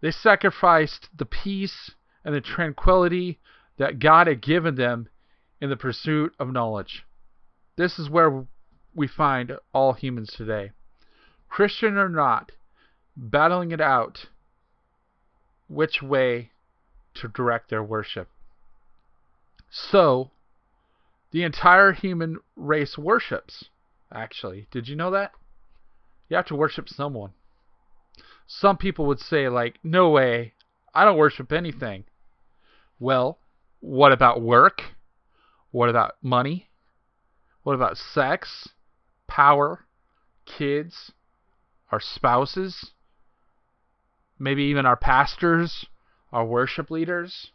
They 0.01 0.11
sacrificed 0.11 1.07
the 1.17 1.25
peace 1.25 1.91
and 2.25 2.35
the 2.35 2.41
tranquility 2.41 3.39
that 3.77 3.99
God 3.99 4.27
had 4.27 4.41
given 4.41 4.75
them 4.75 5.07
in 5.61 5.69
the 5.69 5.77
pursuit 5.77 6.33
of 6.39 6.51
knowledge. 6.51 7.05
This 7.75 7.99
is 7.99 8.09
where 8.09 8.45
we 8.93 9.07
find 9.07 9.53
all 9.73 9.93
humans 9.93 10.33
today. 10.35 10.71
Christian 11.49 11.97
or 11.97 12.09
not, 12.09 12.51
battling 13.15 13.71
it 13.71 13.81
out 13.81 14.27
which 15.67 16.01
way 16.01 16.51
to 17.15 17.27
direct 17.27 17.69
their 17.69 17.83
worship. 17.83 18.29
So, 19.69 20.31
the 21.31 21.43
entire 21.43 21.91
human 21.91 22.37
race 22.55 22.97
worships, 22.97 23.65
actually. 24.11 24.67
Did 24.71 24.87
you 24.87 24.95
know 24.95 25.11
that? 25.11 25.31
You 26.27 26.37
have 26.37 26.47
to 26.47 26.55
worship 26.55 26.89
someone. 26.89 27.31
Some 28.47 28.77
people 28.77 29.05
would 29.05 29.19
say, 29.19 29.47
like, 29.47 29.77
no 29.83 30.09
way, 30.09 30.53
I 30.93 31.05
don't 31.05 31.17
worship 31.17 31.51
anything. 31.51 32.05
Well, 32.99 33.37
what 33.79 34.11
about 34.11 34.41
work? 34.41 34.81
What 35.71 35.89
about 35.89 36.15
money? 36.21 36.69
What 37.63 37.73
about 37.73 37.97
sex, 37.97 38.69
power, 39.27 39.85
kids, 40.45 41.11
our 41.91 41.99
spouses? 41.99 42.91
maybe 44.39 44.63
even 44.63 44.85
our 44.85 44.95
pastors, 44.95 45.85
our 46.31 46.45
worship 46.45 46.89
leaders, 46.89 47.51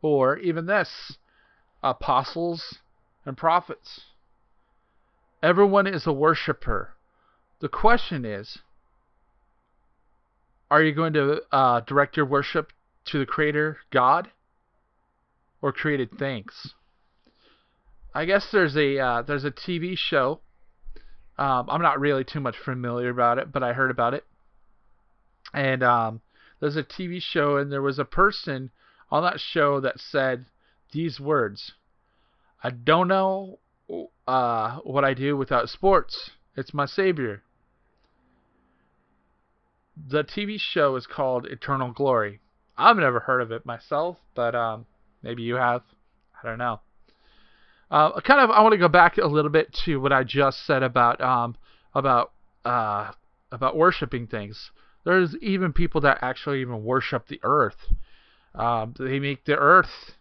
or 0.00 0.38
even 0.38 0.66
this 0.66 1.18
apostles 1.82 2.78
and 3.26 3.36
prophets. 3.36 4.02
Everyone 5.42 5.86
is 5.86 6.06
a 6.06 6.12
worshiper. 6.12 6.94
The 7.60 7.68
question 7.68 8.24
is 8.24 8.58
are 10.70 10.82
you 10.82 10.94
going 10.94 11.14
to 11.14 11.40
uh, 11.50 11.80
direct 11.80 12.16
your 12.16 12.26
worship 12.26 12.72
to 13.06 13.18
the 13.18 13.26
Creator, 13.26 13.78
God, 13.90 14.30
or 15.62 15.72
created 15.72 16.10
things? 16.18 16.74
I 18.18 18.24
guess 18.24 18.48
there's 18.50 18.76
a 18.76 18.98
uh, 18.98 19.22
there's 19.22 19.44
a 19.44 19.50
TV 19.50 19.96
show. 19.96 20.40
Um, 21.38 21.66
I'm 21.68 21.82
not 21.82 22.00
really 22.00 22.24
too 22.24 22.40
much 22.40 22.56
familiar 22.56 23.10
about 23.10 23.38
it, 23.38 23.52
but 23.52 23.62
I 23.62 23.72
heard 23.72 23.90
about 23.90 24.14
it 24.14 24.24
and 25.52 25.82
um, 25.82 26.20
there's 26.60 26.76
a 26.76 26.82
TV 26.82 27.20
show, 27.22 27.56
and 27.56 27.72
there 27.72 27.82
was 27.82 27.98
a 27.98 28.04
person 28.04 28.70
on 29.10 29.22
that 29.22 29.40
show 29.40 29.80
that 29.80 30.00
said 30.00 30.46
these 30.92 31.18
words: 31.20 31.72
"I 32.62 32.70
don't 32.70 33.08
know 33.08 33.58
uh, 34.26 34.78
what 34.78 35.04
I 35.04 35.14
do 35.14 35.36
without 35.36 35.68
sports. 35.68 36.30
It's 36.56 36.74
my 36.74 36.86
savior." 36.86 37.42
The 39.96 40.22
TV 40.22 40.60
show 40.60 40.94
is 40.96 41.06
called 41.06 41.46
Eternal 41.46 41.92
Glory. 41.92 42.40
I've 42.76 42.96
never 42.96 43.20
heard 43.20 43.40
of 43.40 43.50
it 43.50 43.66
myself, 43.66 44.18
but 44.34 44.54
um, 44.54 44.86
maybe 45.22 45.42
you 45.42 45.56
have. 45.56 45.82
I 46.40 46.46
don't 46.46 46.58
know. 46.58 46.80
Uh, 47.90 48.20
kind 48.20 48.40
of, 48.40 48.50
I 48.50 48.60
want 48.60 48.72
to 48.72 48.78
go 48.78 48.88
back 48.88 49.16
a 49.18 49.26
little 49.26 49.50
bit 49.50 49.72
to 49.84 49.98
what 49.98 50.12
I 50.12 50.22
just 50.22 50.66
said 50.66 50.82
about 50.82 51.20
um, 51.20 51.56
about 51.94 52.32
uh, 52.64 53.12
about 53.50 53.76
worshiping 53.76 54.26
things. 54.26 54.70
There's 55.04 55.34
even 55.40 55.72
people 55.72 56.02
that 56.02 56.18
actually 56.20 56.60
even 56.60 56.84
worship 56.84 57.28
the 57.28 57.40
earth. 57.42 57.92
Um, 58.54 58.94
they 58.98 59.18
make 59.18 59.44
the 59.44 59.56
earth 59.56 60.16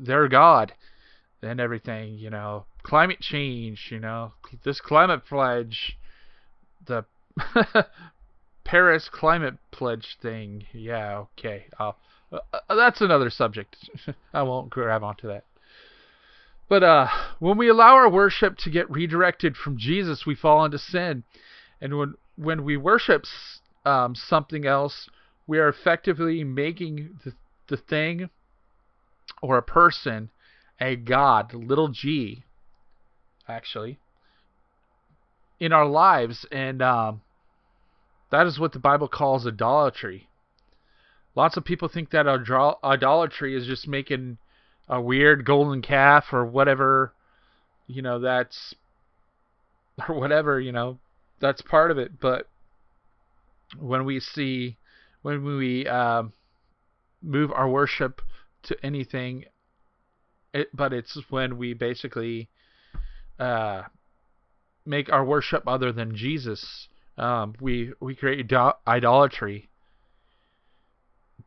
their 0.00 0.26
god 0.26 0.72
and 1.42 1.60
everything. 1.60 2.18
You 2.18 2.30
know, 2.30 2.64
climate 2.82 3.20
change. 3.20 3.88
You 3.90 4.00
know, 4.00 4.32
this 4.64 4.80
climate 4.80 5.24
pledge, 5.24 5.96
the 6.86 7.04
Paris 8.64 9.08
climate 9.08 9.58
pledge 9.70 10.16
thing. 10.20 10.64
Yeah, 10.72 11.24
okay. 11.38 11.66
Uh, 11.78 11.92
uh, 12.32 12.74
that's 12.74 13.00
another 13.00 13.30
subject. 13.30 13.76
I 14.34 14.42
won't 14.42 14.70
grab 14.70 15.04
onto 15.04 15.28
that. 15.28 15.44
But 16.72 16.82
uh, 16.82 17.08
when 17.38 17.58
we 17.58 17.68
allow 17.68 17.96
our 17.96 18.08
worship 18.08 18.56
to 18.60 18.70
get 18.70 18.90
redirected 18.90 19.58
from 19.58 19.76
Jesus, 19.76 20.24
we 20.24 20.34
fall 20.34 20.64
into 20.64 20.78
sin. 20.78 21.22
And 21.82 21.98
when 21.98 22.14
when 22.36 22.64
we 22.64 22.78
worship 22.78 23.26
um, 23.84 24.14
something 24.14 24.64
else, 24.64 25.10
we 25.46 25.58
are 25.58 25.68
effectively 25.68 26.44
making 26.44 27.20
the, 27.26 27.34
the 27.68 27.76
thing 27.76 28.30
or 29.42 29.58
a 29.58 29.62
person 29.62 30.30
a 30.80 30.96
god, 30.96 31.52
little 31.52 31.88
g, 31.88 32.42
actually, 33.46 33.98
in 35.60 35.74
our 35.74 35.84
lives. 35.86 36.46
And 36.50 36.80
um, 36.80 37.20
that 38.30 38.46
is 38.46 38.58
what 38.58 38.72
the 38.72 38.78
Bible 38.78 39.08
calls 39.08 39.46
idolatry. 39.46 40.26
Lots 41.34 41.58
of 41.58 41.66
people 41.66 41.88
think 41.88 42.08
that 42.12 42.26
idolatry 42.82 43.54
is 43.54 43.66
just 43.66 43.86
making 43.86 44.38
a 44.88 45.00
weird 45.00 45.44
golden 45.44 45.82
calf 45.82 46.26
or 46.32 46.44
whatever, 46.44 47.12
you 47.86 48.02
know, 48.02 48.18
that's, 48.18 48.74
or 50.08 50.14
whatever, 50.14 50.60
you 50.60 50.72
know, 50.72 50.98
that's 51.40 51.62
part 51.62 51.90
of 51.90 51.98
it. 51.98 52.20
But 52.20 52.48
when 53.78 54.04
we 54.04 54.20
see 54.20 54.76
when 55.22 55.44
we 55.44 55.86
uh, 55.86 56.24
move 57.22 57.52
our 57.52 57.68
worship 57.68 58.20
to 58.64 58.76
anything, 58.84 59.44
it, 60.52 60.68
but 60.74 60.92
it's 60.92 61.18
when 61.30 61.56
we 61.56 61.74
basically 61.74 62.48
uh, 63.38 63.82
make 64.84 65.10
our 65.10 65.24
worship 65.24 65.66
other 65.66 65.92
than 65.92 66.14
Jesus 66.14 66.88
Um, 67.18 67.54
we 67.60 67.92
we 68.00 68.14
create 68.14 68.40
idol- 68.40 68.78
idolatry. 68.86 69.68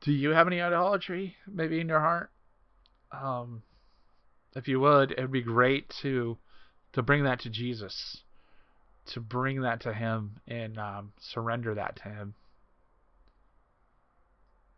Do 0.02 0.12
you 0.12 0.30
have 0.30 0.48
any 0.48 0.62
idolatry 0.62 1.36
maybe 1.48 1.80
in 1.80 1.88
your 1.90 2.02
heart? 2.02 2.30
Um, 3.12 3.64
if 4.56 4.68
you 4.68 4.80
would, 4.80 5.12
it 5.12 5.22
would 5.22 5.32
be 5.32 5.42
great 5.42 5.94
to 6.02 6.38
to 6.94 7.02
bring 7.02 7.26
that 7.26 7.42
to 7.42 7.50
Jesus, 7.50 8.24
to 9.08 9.20
bring 9.20 9.62
that 9.62 9.82
to 9.82 9.94
Him 9.94 10.40
and 10.48 10.78
um, 10.78 11.12
surrender 11.20 11.76
that 11.76 11.98
to 11.98 12.04
Him. 12.04 12.36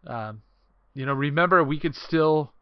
Um, 0.07 0.41
you 0.93 1.05
know, 1.05 1.13
remember 1.13 1.63
we 1.63 1.79
could 1.79 1.95
still 1.95 2.53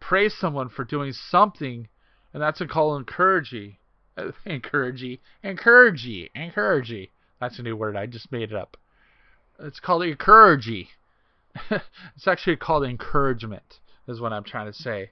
praise 0.00 0.34
someone 0.38 0.68
for 0.68 0.84
doing 0.84 1.12
something, 1.12 1.88
and 2.32 2.42
that's 2.42 2.60
a 2.60 2.66
call 2.66 2.96
encourage 2.96 3.52
you. 3.52 3.72
Encourage 4.44 5.00
you. 5.00 5.18
Encourage 5.42 6.04
you. 6.04 6.28
Encourage 6.34 6.90
you. 6.90 7.06
That's 7.40 7.58
a 7.58 7.62
new 7.62 7.76
word. 7.76 7.96
I 7.96 8.06
just 8.06 8.30
made 8.30 8.52
it 8.52 8.56
up. 8.56 8.76
It's 9.58 9.80
called 9.80 10.02
encourage 10.02 10.66
you. 10.66 10.84
it's 11.70 12.26
actually 12.26 12.56
called 12.56 12.84
encouragement, 12.84 13.80
is 14.08 14.20
what 14.20 14.32
I'm 14.32 14.44
trying 14.44 14.66
to 14.66 14.72
say. 14.72 15.10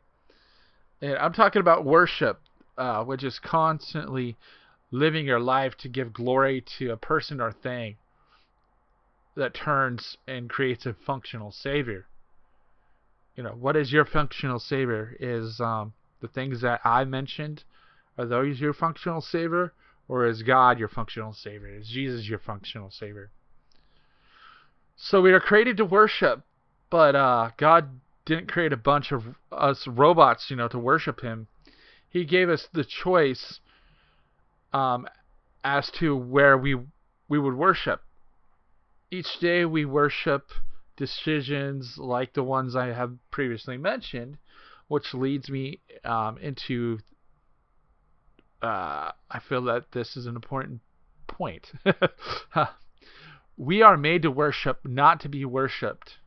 And 1.01 1.17
I'm 1.17 1.33
talking 1.33 1.61
about 1.61 1.85
worship, 1.85 2.41
uh, 2.77 3.05
which 3.05 3.23
is 3.23 3.39
constantly 3.39 4.37
living 4.91 5.27
your 5.27 5.41
life 5.41 5.77
to 5.79 5.89
give 5.89 6.13
glory 6.13 6.65
to 6.79 6.91
a 6.91 6.97
person 6.97 7.41
or 7.41 7.53
thing 7.53 7.97
that 9.37 9.55
turns 9.55 10.17
and 10.27 10.51
creates 10.51 10.87
a 10.87 10.95
functional 11.07 11.53
savior. 11.53 12.07
You 13.37 13.45
know, 13.45 13.57
what 13.59 13.77
is 13.77 13.93
your 13.93 14.05
functional 14.05 14.59
savior? 14.59 15.17
Is 15.21 15.61
um, 15.61 15.93
the 16.21 16.29
things 16.29 16.63
that 16.63 16.81
I 16.85 17.05
mentioned, 17.05 17.63
are 18.17 18.27
those 18.27 18.59
your 18.61 18.75
functional 18.75 19.21
savior? 19.21 19.73
Or 20.09 20.27
is 20.27 20.43
God 20.43 20.79
your 20.79 20.89
functional 20.89 21.35
savior? 21.35 21.69
Is 21.69 21.89
Jesus 21.89 22.27
your 22.29 22.39
functional 22.39 22.91
savior? 22.91 23.31
So 24.97 25.21
we 25.21 25.33
are 25.33 25.41
created 25.41 25.77
to 25.77 25.85
worship, 25.85 26.43
but 26.91 27.15
uh, 27.15 27.51
God 27.59 28.01
didn't 28.29 28.53
create 28.53 28.75
a 28.75 28.77
bunch 28.77 29.11
of 29.11 29.25
us 29.51 29.87
robots, 29.89 30.51
you 30.51 30.57
know, 30.57 30.69
to 30.69 30.79
worship 30.79 31.21
Him. 31.21 31.49
He 32.11 32.27
gave 32.27 32.51
us 32.51 32.69
the 32.73 32.85
choice 32.85 33.61
um, 34.73 35.09
as 35.65 35.91
to 35.99 36.15
where 36.15 36.57
we 36.57 36.77
we 37.29 37.39
would 37.39 37.55
worship. 37.55 38.03
Each 39.11 39.39
day 39.41 39.65
we 39.65 39.87
worship 39.87 40.51
decisions 40.97 41.97
like 41.97 42.35
the 42.35 42.43
ones 42.43 42.77
I 42.77 42.89
have 42.89 43.13
previously 43.31 43.79
mentioned, 43.79 44.37
which 44.89 45.15
leads 45.15 45.49
me 45.49 45.81
um, 46.05 46.37
into. 46.39 46.99
Uh, 48.61 49.13
I 49.31 49.39
feel 49.49 49.63
that 49.63 49.93
this 49.93 50.17
is 50.17 50.27
an 50.27 50.35
important 50.35 50.81
point. 51.29 51.73
we 53.57 53.81
are 53.81 53.97
made 53.97 54.23
to 54.23 54.31
worship, 54.31 54.81
not 54.85 55.21
to 55.21 55.29
be 55.31 55.45
worshipped. 55.47 56.19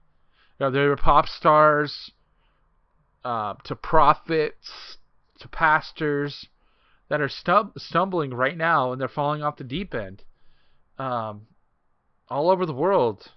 You 0.61 0.67
know, 0.67 0.71
there 0.73 0.91
are 0.91 0.95
pop 0.95 1.27
stars, 1.27 2.11
uh, 3.25 3.55
to 3.63 3.75
prophets, 3.75 4.99
to 5.39 5.47
pastors 5.47 6.49
that 7.09 7.19
are 7.19 7.29
stum- 7.29 7.71
stumbling 7.77 8.31
right 8.31 8.55
now 8.55 8.91
and 8.91 9.01
they're 9.01 9.07
falling 9.07 9.41
off 9.41 9.57
the 9.57 9.63
deep 9.63 9.95
end. 9.95 10.21
Um, 10.99 11.47
all 12.29 12.51
over 12.51 12.67
the 12.67 12.75
world. 12.75 13.31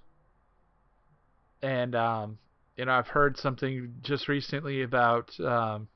And 1.63 1.95
um, 1.95 2.37
you 2.77 2.85
know, 2.85 2.93
I've 2.93 3.09
heard 3.09 3.39
something 3.39 3.95
just 4.03 4.29
recently 4.29 4.83
about 4.83 5.31
um, 5.41 5.89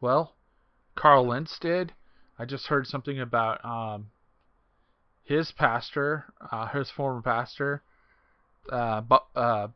well, 0.00 0.36
Carl 0.94 1.26
Lentz 1.26 1.58
did. 1.58 1.92
I 2.38 2.44
just 2.44 2.68
heard 2.68 2.86
something 2.86 3.18
about 3.18 3.64
um, 3.64 4.10
his 5.24 5.50
pastor, 5.50 6.26
uh, 6.52 6.68
his 6.68 6.88
former 6.88 7.20
pastor, 7.20 7.82
uh, 8.70 9.02
uh, 9.34 9.68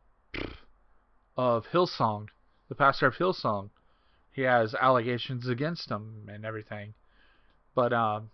of 1.37 1.65
Hillsong, 1.71 2.27
the 2.67 2.75
pastor 2.75 3.07
of 3.07 3.15
Hillsong. 3.15 3.69
He 4.31 4.43
has 4.43 4.73
allegations 4.75 5.47
against 5.47 5.89
him 5.89 6.29
and 6.31 6.45
everything. 6.45 6.93
But 7.75 7.93
um, 7.93 8.29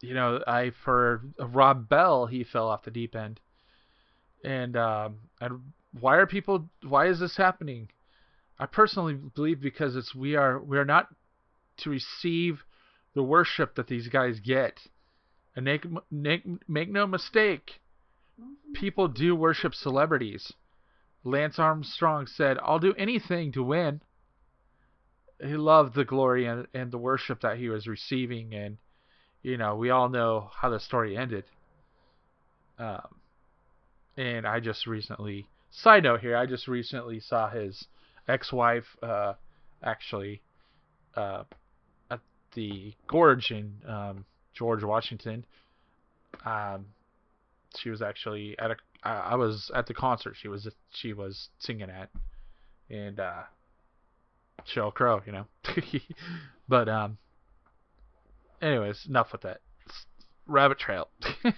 you 0.00 0.14
know, 0.14 0.42
I've 0.46 0.76
heard 0.84 1.32
Rob 1.38 1.88
Bell, 1.88 2.26
he 2.26 2.44
fell 2.44 2.68
off 2.68 2.84
the 2.84 2.90
deep 2.90 3.14
end. 3.14 3.40
And 4.44 4.76
um, 4.76 5.16
and 5.40 5.72
why 5.98 6.16
are 6.16 6.26
people? 6.26 6.68
Why 6.82 7.06
is 7.06 7.20
this 7.20 7.36
happening? 7.36 7.88
I 8.58 8.66
personally 8.66 9.14
believe 9.14 9.60
because 9.60 9.96
it's 9.96 10.14
we 10.14 10.36
are 10.36 10.58
we 10.58 10.78
are 10.78 10.84
not 10.84 11.08
to 11.78 11.90
receive 11.90 12.62
the 13.14 13.22
worship 13.22 13.74
that 13.76 13.86
these 13.86 14.08
guys 14.08 14.40
get. 14.40 14.78
And 15.56 15.64
make 15.64 15.86
make 16.10 16.44
make 16.68 16.90
no 16.90 17.06
mistake, 17.06 17.80
people 18.74 19.08
do 19.08 19.34
worship 19.34 19.74
celebrities. 19.74 20.52
Lance 21.22 21.58
Armstrong 21.58 22.26
said, 22.26 22.58
"I'll 22.62 22.78
do 22.78 22.94
anything 22.94 23.52
to 23.52 23.62
win." 23.62 24.00
He 25.40 25.56
loved 25.56 25.94
the 25.94 26.04
glory 26.04 26.46
and, 26.46 26.66
and 26.74 26.90
the 26.90 26.98
worship 26.98 27.40
that 27.40 27.58
he 27.58 27.68
was 27.68 27.86
receiving, 27.86 28.54
and 28.54 28.78
you 29.42 29.56
know, 29.56 29.76
we 29.76 29.90
all 29.90 30.08
know 30.08 30.50
how 30.54 30.70
the 30.70 30.80
story 30.80 31.16
ended. 31.16 31.44
Um, 32.78 33.20
and 34.16 34.46
I 34.46 34.60
just 34.60 34.86
recently, 34.86 35.46
side 35.70 36.04
note 36.04 36.20
here, 36.20 36.36
I 36.36 36.46
just 36.46 36.66
recently 36.66 37.20
saw 37.20 37.50
his 37.50 37.86
ex-wife, 38.26 38.96
uh, 39.02 39.34
actually, 39.82 40.40
uh, 41.16 41.44
at 42.10 42.20
the 42.54 42.94
Gorge 43.06 43.50
in 43.50 43.74
um, 43.86 44.24
George 44.54 44.82
Washington. 44.82 45.44
Um, 46.44 46.86
she 47.78 47.90
was 47.90 48.02
actually 48.02 48.56
at 48.58 48.70
a. 48.70 48.76
I 49.02 49.34
was 49.34 49.70
at 49.74 49.86
the 49.86 49.94
concert. 49.94 50.34
She 50.40 50.48
was 50.48 50.66
she 50.90 51.12
was 51.12 51.50
singing 51.58 51.90
at, 51.90 52.08
and 52.88 53.20
uh, 53.20 53.42
Sheryl 54.66 54.94
Crow, 54.94 55.22
you 55.26 55.32
know. 55.32 55.46
but 56.68 56.88
um, 56.88 57.18
anyways, 58.62 59.06
enough 59.06 59.32
with 59.32 59.42
that. 59.42 59.60
Rabbit 60.46 60.78
trail. 60.78 61.08
you 61.44 61.52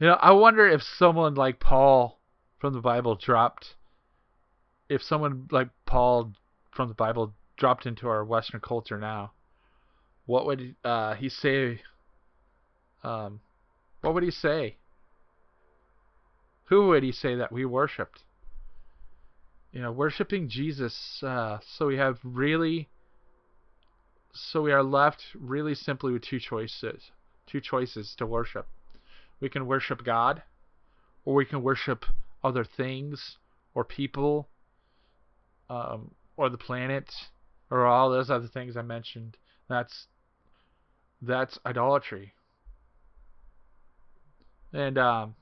know, 0.00 0.18
I 0.20 0.32
wonder 0.32 0.66
if 0.66 0.82
someone 0.82 1.34
like 1.34 1.60
Paul 1.60 2.18
from 2.58 2.72
the 2.72 2.80
Bible 2.80 3.14
dropped, 3.14 3.74
if 4.88 5.02
someone 5.02 5.48
like 5.50 5.68
Paul 5.84 6.32
from 6.72 6.88
the 6.88 6.94
Bible 6.94 7.34
dropped 7.56 7.86
into 7.86 8.08
our 8.08 8.24
Western 8.24 8.60
culture 8.60 8.98
now, 8.98 9.32
what 10.26 10.46
would 10.46 10.74
uh, 10.84 11.14
he 11.14 11.28
say? 11.28 11.80
Um, 13.04 13.40
what 14.00 14.14
would 14.14 14.24
he 14.24 14.32
say? 14.32 14.76
Who 16.66 16.88
would 16.88 17.02
he 17.02 17.12
say 17.12 17.34
that 17.36 17.52
we 17.52 17.64
worshipped? 17.64 18.22
You 19.72 19.82
know, 19.82 19.92
worshiping 19.92 20.48
Jesus. 20.48 21.22
Uh, 21.22 21.58
so 21.62 21.86
we 21.86 21.96
have 21.96 22.18
really 22.22 22.88
so 24.36 24.60
we 24.60 24.72
are 24.72 24.82
left 24.82 25.22
really 25.34 25.74
simply 25.74 26.12
with 26.12 26.22
two 26.22 26.38
choices 26.38 27.10
two 27.46 27.60
choices 27.60 28.14
to 28.16 28.26
worship 28.26 28.66
we 29.40 29.48
can 29.48 29.66
worship 29.66 30.04
god 30.04 30.42
or 31.24 31.34
we 31.34 31.44
can 31.44 31.62
worship 31.62 32.04
other 32.44 32.64
things 32.64 33.38
or 33.74 33.84
people 33.84 34.48
um, 35.70 36.10
or 36.36 36.50
the 36.50 36.58
planet 36.58 37.10
or 37.70 37.86
all 37.86 38.10
those 38.10 38.30
other 38.30 38.46
things 38.46 38.76
i 38.76 38.82
mentioned 38.82 39.36
that's 39.68 40.06
that's 41.22 41.58
idolatry 41.64 42.34
and 44.72 44.98
um, 44.98 45.34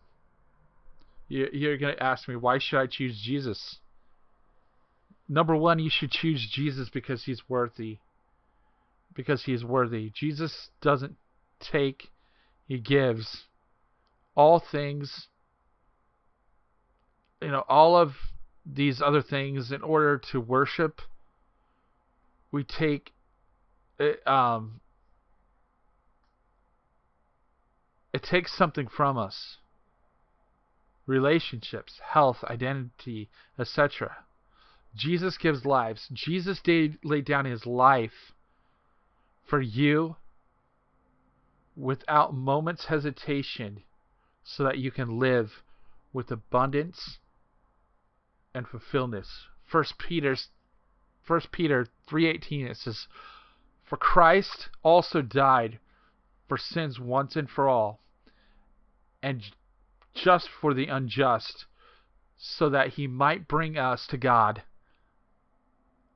you're 1.52 1.78
going 1.78 1.94
to 1.94 2.02
ask 2.02 2.28
me 2.28 2.36
why 2.36 2.58
should 2.58 2.78
i 2.78 2.86
choose 2.86 3.20
jesus 3.22 3.78
number 5.28 5.56
one 5.56 5.78
you 5.78 5.90
should 5.90 6.10
choose 6.10 6.46
jesus 6.52 6.88
because 6.88 7.24
he's 7.24 7.42
worthy 7.48 7.98
because 9.14 9.44
he's 9.44 9.64
worthy. 9.64 10.10
Jesus 10.14 10.70
doesn't 10.82 11.16
take, 11.60 12.10
he 12.66 12.78
gives 12.78 13.44
all 14.34 14.58
things, 14.60 15.28
you 17.40 17.48
know, 17.48 17.64
all 17.68 17.96
of 17.96 18.12
these 18.66 19.00
other 19.00 19.22
things 19.22 19.70
in 19.70 19.82
order 19.82 20.20
to 20.32 20.40
worship. 20.40 21.00
We 22.50 22.64
take 22.64 23.12
it, 23.98 24.26
um, 24.26 24.80
it 28.12 28.22
takes 28.22 28.56
something 28.56 28.88
from 28.88 29.16
us 29.16 29.56
relationships, 31.06 32.00
health, 32.12 32.44
identity, 32.44 33.28
etc. 33.58 34.16
Jesus 34.94 35.36
gives 35.36 35.64
lives. 35.64 36.08
Jesus 36.12 36.60
did, 36.62 36.98
laid 37.04 37.24
down 37.24 37.44
his 37.44 37.66
life 37.66 38.32
for 39.46 39.60
you 39.60 40.16
without 41.76 42.34
moment's 42.34 42.86
hesitation 42.86 43.82
so 44.44 44.62
that 44.62 44.78
you 44.78 44.90
can 44.90 45.18
live 45.18 45.62
with 46.12 46.30
abundance 46.30 47.18
and 48.54 48.68
fulfillment. 48.68 49.26
First 49.66 49.98
Peter 49.98 50.36
First 51.22 51.50
Peter 51.50 51.88
3:18 52.08 52.70
it 52.70 52.76
says 52.76 53.08
for 53.82 53.96
Christ 53.96 54.68
also 54.82 55.22
died 55.22 55.80
for 56.46 56.56
sins 56.56 57.00
once 57.00 57.34
and 57.34 57.50
for 57.50 57.68
all 57.68 58.00
and 59.22 59.42
just 60.14 60.48
for 60.60 60.74
the 60.74 60.86
unjust, 60.86 61.66
so 62.36 62.70
that 62.70 62.90
he 62.90 63.06
might 63.06 63.48
bring 63.48 63.76
us 63.76 64.06
to 64.08 64.16
God, 64.16 64.62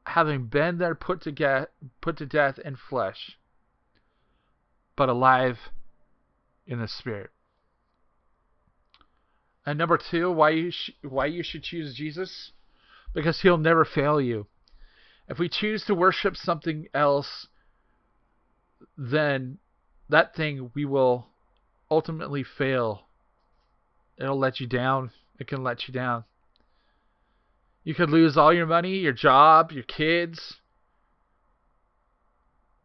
having 0.04 0.46
been 0.46 0.78
there 0.78 0.94
put 0.94 1.22
to, 1.22 1.32
get, 1.32 1.70
put 2.00 2.16
to 2.18 2.26
death 2.26 2.58
in 2.64 2.76
flesh, 2.76 3.38
but 4.96 5.08
alive 5.08 5.58
in 6.66 6.80
the 6.80 6.88
spirit. 6.88 7.30
And 9.68 9.78
number 9.78 9.98
two, 9.98 10.30
why 10.32 10.50
you 10.50 10.70
sh- 10.70 10.92
why 11.02 11.26
you 11.26 11.42
should 11.42 11.62
choose 11.62 11.94
Jesus? 11.94 12.52
Because 13.12 13.42
he'll 13.42 13.58
never 13.58 13.84
fail 13.84 14.18
you. 14.18 14.46
If 15.28 15.38
we 15.38 15.50
choose 15.50 15.84
to 15.84 15.94
worship 15.94 16.38
something 16.38 16.86
else, 16.94 17.48
then 18.96 19.58
that 20.08 20.34
thing 20.34 20.70
we 20.74 20.86
will 20.86 21.26
ultimately 21.90 22.42
fail. 22.42 23.07
It'll 24.18 24.38
let 24.38 24.60
you 24.60 24.66
down. 24.66 25.10
It 25.38 25.46
can 25.46 25.62
let 25.62 25.86
you 25.86 25.94
down. 25.94 26.24
You 27.84 27.94
could 27.94 28.10
lose 28.10 28.36
all 28.36 28.52
your 28.52 28.66
money, 28.66 28.96
your 28.96 29.12
job, 29.12 29.72
your 29.72 29.84
kids. 29.84 30.56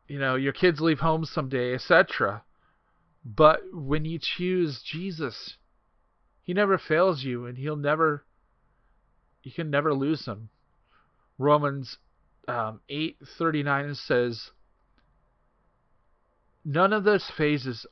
You 0.07 0.19
know, 0.19 0.35
your 0.35 0.53
kids 0.53 0.79
leave 0.79 0.99
home 0.99 1.25
someday, 1.25 1.73
etc. 1.73 2.43
But 3.25 3.61
when 3.73 4.05
you 4.05 4.19
choose 4.21 4.81
Jesus, 4.83 5.57
he 6.43 6.53
never 6.53 6.77
fails 6.77 7.23
you 7.23 7.45
and 7.45 7.57
he'll 7.57 7.75
never 7.75 8.25
you 9.43 9.51
can 9.51 9.69
never 9.69 9.93
lose 9.93 10.25
him. 10.25 10.49
Romans 11.37 11.97
um, 12.47 12.81
8:39 12.89 13.95
says 13.95 14.51
none 16.63 16.93
of 16.93 17.03
this 17.03 17.29
fazes 17.29 17.85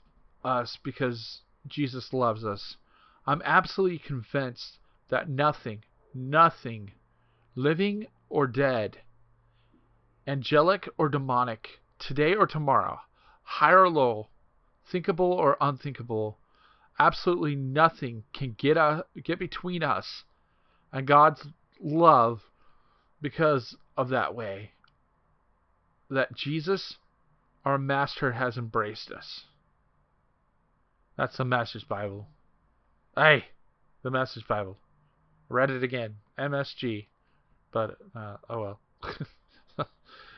us 0.43 0.77
because 0.83 1.41
Jesus 1.67 2.13
loves 2.13 2.45
us. 2.45 2.77
I'm 3.25 3.41
absolutely 3.45 3.99
convinced 3.99 4.79
that 5.09 5.29
nothing, 5.29 5.83
nothing, 6.13 6.91
living 7.55 8.07
or 8.29 8.47
dead, 8.47 8.97
angelic 10.27 10.87
or 10.97 11.09
demonic, 11.09 11.81
today 11.99 12.33
or 12.33 12.47
tomorrow, 12.47 12.99
high 13.43 13.73
or 13.73 13.89
low, 13.89 14.29
thinkable 14.91 15.31
or 15.31 15.57
unthinkable, 15.61 16.37
absolutely 16.99 17.55
nothing 17.55 18.23
can 18.33 18.55
get 18.57 18.77
get 19.23 19.39
between 19.39 19.83
us 19.83 20.23
and 20.91 21.07
God's 21.07 21.47
love 21.79 22.41
because 23.21 23.75
of 23.97 24.09
that 24.09 24.35
way. 24.35 24.71
That 26.09 26.35
Jesus, 26.35 26.97
our 27.63 27.77
Master, 27.77 28.33
has 28.33 28.57
embraced 28.57 29.11
us. 29.11 29.45
That's 31.17 31.37
the 31.37 31.45
Message 31.45 31.87
Bible. 31.87 32.27
Hey, 33.13 33.43
the 34.03 34.09
Message 34.09 34.47
Bible. 34.47 34.77
Read 35.49 35.69
it 35.69 35.83
again. 35.83 36.15
MSG. 36.39 37.07
But, 37.73 37.97
uh, 38.15 38.37
oh 38.49 38.61
well. 38.61 38.79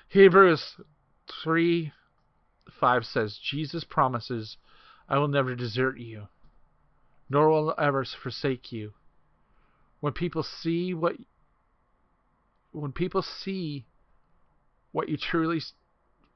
Hebrews 0.09 0.77
3 1.43 1.91
5 2.79 3.05
says, 3.05 3.37
Jesus 3.37 3.83
promises, 3.83 4.57
I 5.07 5.19
will 5.19 5.27
never 5.27 5.53
desert 5.53 5.99
you, 5.99 6.29
nor 7.29 7.49
will 7.49 7.75
I 7.77 7.85
ever 7.85 8.05
forsake 8.05 8.71
you. 8.71 8.93
When 9.99 10.13
people 10.13 10.41
see 10.41 10.95
what 10.95 11.15
when 12.71 12.91
people 12.91 13.21
see 13.21 13.85
what 14.91 15.09
you 15.09 15.17
truly 15.17 15.61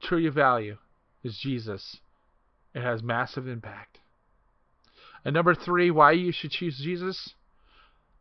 truly 0.00 0.28
value 0.28 0.78
is 1.24 1.36
Jesus, 1.36 1.96
it 2.74 2.82
has 2.82 3.02
massive 3.02 3.48
impact. 3.48 3.98
And 5.28 5.34
number 5.34 5.54
three, 5.54 5.90
why 5.90 6.12
you 6.12 6.32
should 6.32 6.52
choose 6.52 6.80
Jesus? 6.82 7.34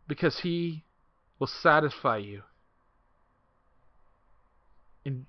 Because 0.10 0.42
he 0.42 0.84
will 1.40 1.48
satisfy 1.48 2.18
you. 2.18 2.42
In, 5.06 5.26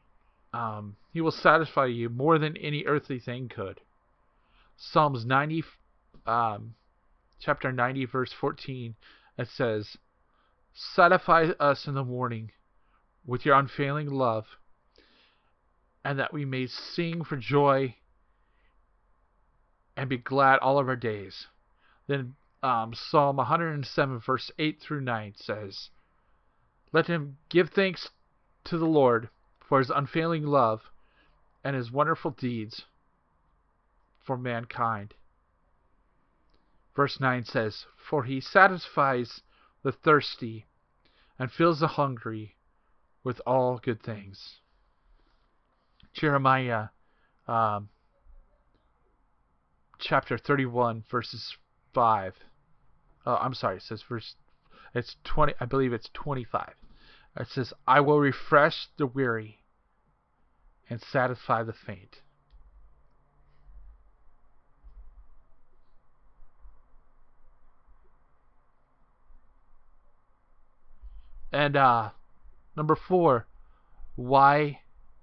um, 0.53 0.97
he 1.13 1.21
will 1.21 1.31
satisfy 1.31 1.87
you 1.87 2.09
more 2.09 2.37
than 2.37 2.57
any 2.57 2.85
earthly 2.85 3.21
thing 3.21 3.49
could. 3.49 3.81
Psalms 4.77 5.25
90, 5.25 5.63
um, 6.27 6.75
chapter 7.39 7.71
90, 7.71 8.07
verse 8.07 8.33
14, 8.41 8.97
it 9.39 9.47
says, 9.47 9.97
Satisfy 10.75 11.51
us 11.61 11.87
in 11.87 11.95
the 11.95 12.03
morning 12.03 12.51
with 13.25 13.47
your 13.47 13.55
unfailing 13.55 14.11
love, 14.11 14.47
and 16.05 16.19
that 16.19 16.33
we 16.33 16.45
may 16.45 16.67
sing 16.67 17.23
for 17.23 17.37
joy 17.37 17.95
and 19.97 20.09
be 20.09 20.19
glad 20.19 20.59
all 20.59 20.81
of 20.81 20.89
our 20.89 20.97
days. 20.97 21.47
Then 22.09 22.35
um, 22.63 22.95
Psalm 22.95 23.37
107, 23.37 24.19
verse 24.19 24.51
8 24.59 24.81
through 24.81 25.03
9 25.03 25.35
says, 25.37 25.91
Let 26.93 27.07
him 27.07 27.37
give 27.49 27.71
thanks 27.71 28.09
to 28.65 28.79
the 28.79 28.87
Lord 28.87 29.29
for 29.61 29.79
his 29.79 29.91
unfailing 29.91 30.45
love 30.45 30.81
and 31.63 31.77
his 31.77 31.93
wonderful 31.93 32.31
deeds 32.33 32.87
for 34.25 34.37
mankind. 34.37 35.15
Verse 36.97 37.21
9 37.21 37.45
says, 37.45 37.85
For 37.97 38.25
he 38.25 38.41
satisfies 38.41 39.43
the 39.83 39.93
thirsty 39.93 40.67
and 41.39 41.53
fills 41.53 41.81
the 41.81 41.89
hungry 41.89 42.57
with 43.23 43.41
all 43.47 43.79
good 43.79 44.03
things. 44.03 44.61
Jeremiah 46.15 46.89
um, 47.47 47.91
chapter 49.99 50.39
31, 50.39 51.05
verses 51.11 51.57
5. 51.95 52.35
Oh, 53.27 53.37
I'm 53.37 53.55
sorry, 53.55 53.77
it 53.77 53.83
says 53.83 54.03
verse, 54.09 54.35
it's 54.95 55.17
20, 55.25 55.55
I 55.61 55.65
believe 55.67 55.93
it's 55.93 56.11
25. 56.15 56.75
It 57.39 57.49
says, 57.49 57.73
I 57.87 58.01
will 58.01 58.21
refresh 58.21 58.89
the 58.97 59.07
weary 59.07 59.59
and 60.91 61.01
satisfy 61.01 61.63
the 61.63 61.73
faint. 61.73 62.23
And 71.53 71.77
uh, 71.77 72.11
number 72.77 72.95
four, 72.97 73.47
why? 74.17 74.81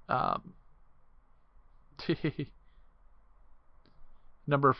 Um, 0.10 0.54
number 4.48 4.76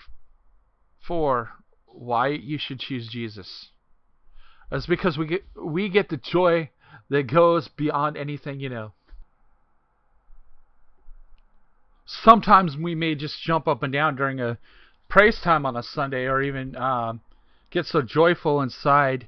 four, 1.08 1.52
why 1.98 2.28
you 2.28 2.58
should 2.58 2.80
choose 2.80 3.08
Jesus. 3.08 3.70
It's 4.72 4.86
because 4.86 5.18
we 5.18 5.28
get 5.28 5.46
we 5.62 5.90
get 5.90 6.10
the 6.10 6.18
joy 6.18 6.70
that 7.10 7.32
goes 7.32 7.68
beyond 7.68 8.18
anything 8.18 8.60
you 8.60 8.70
know. 8.70 8.94
Sometimes 12.06 12.78
we 12.78 12.96
may 12.96 13.16
just 13.16 13.42
jump 13.42 13.68
up 13.68 13.84
and 13.84 13.92
down 13.92 14.16
during 14.16 14.40
a 14.40 14.58
praise 15.10 15.40
time 15.40 15.66
on 15.66 15.76
a 15.76 15.84
Sunday, 15.84 16.26
or 16.26 16.42
even 16.42 16.76
um, 16.76 17.22
get 17.72 17.86
so 17.86 18.02
joyful 18.02 18.62
inside 18.62 19.28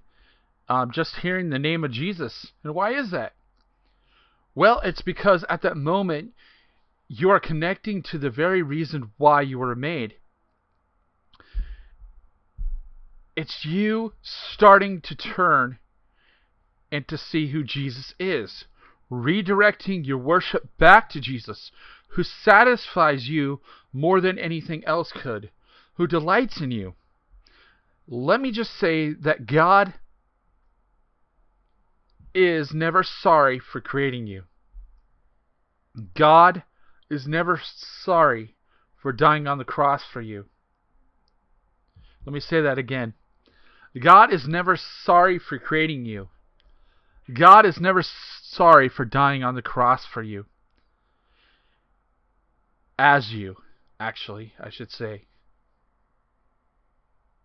um, 0.69 0.91
just 0.91 1.17
hearing 1.17 1.49
the 1.49 1.59
name 1.59 1.83
of 1.83 1.91
Jesus. 1.91 2.51
And 2.63 2.73
why 2.75 2.93
is 2.93 3.11
that? 3.11 3.33
Well, 4.53 4.79
it's 4.83 5.01
because 5.01 5.45
at 5.49 5.61
that 5.61 5.77
moment 5.77 6.31
you 7.07 7.29
are 7.29 7.39
connecting 7.39 8.03
to 8.03 8.17
the 8.17 8.29
very 8.29 8.61
reason 8.61 9.11
why 9.17 9.41
you 9.41 9.59
were 9.59 9.75
made. 9.75 10.15
It's 13.37 13.63
you 13.63 14.13
starting 14.23 14.99
to 15.01 15.15
turn 15.15 15.77
and 16.91 17.07
to 17.07 17.19
see 17.19 17.51
who 17.51 17.63
Jesus 17.63 18.15
is, 18.19 18.65
redirecting 19.11 20.07
your 20.07 20.17
worship 20.17 20.75
back 20.79 21.07
to 21.11 21.21
Jesus, 21.21 21.71
who 22.09 22.23
satisfies 22.23 23.29
you 23.29 23.61
more 23.93 24.21
than 24.21 24.39
anything 24.39 24.83
else 24.85 25.11
could, 25.11 25.51
who 25.97 26.07
delights 26.07 26.59
in 26.59 26.71
you. 26.71 26.95
Let 28.07 28.41
me 28.41 28.51
just 28.51 28.71
say 28.71 29.13
that 29.13 29.45
God 29.45 29.93
is 32.33 32.73
never 32.73 33.03
sorry 33.03 33.59
for 33.59 33.79
creating 33.81 34.25
you. 34.25 34.45
God 36.15 36.63
is 37.07 37.27
never 37.27 37.61
sorry 38.03 38.55
for 38.99 39.11
dying 39.11 39.45
on 39.45 39.59
the 39.59 39.63
cross 39.63 40.01
for 40.11 40.21
you. 40.21 40.45
Let 42.25 42.33
me 42.33 42.39
say 42.39 42.61
that 42.61 42.79
again. 42.79 43.13
God 43.99 44.33
is 44.33 44.47
never 44.47 44.77
sorry 44.77 45.39
for 45.39 45.57
creating 45.57 46.05
you. 46.05 46.29
God 47.33 47.65
is 47.65 47.79
never 47.79 48.03
sorry 48.03 48.89
for 48.89 49.05
dying 49.05 49.43
on 49.43 49.55
the 49.55 49.61
cross 49.61 50.05
for 50.05 50.23
you. 50.23 50.45
As 52.97 53.31
you, 53.31 53.57
actually, 53.99 54.53
I 54.59 54.69
should 54.69 54.91
say. 54.91 55.25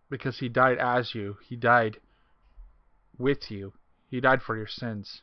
Because 0.09 0.39
he 0.39 0.49
died 0.49 0.77
as 0.77 1.13
you, 1.13 1.37
he 1.47 1.55
died 1.55 1.97
with 3.17 3.51
you. 3.51 3.73
He 4.09 4.21
died 4.21 4.41
for 4.41 4.55
your 4.55 4.67
sins. 4.67 5.21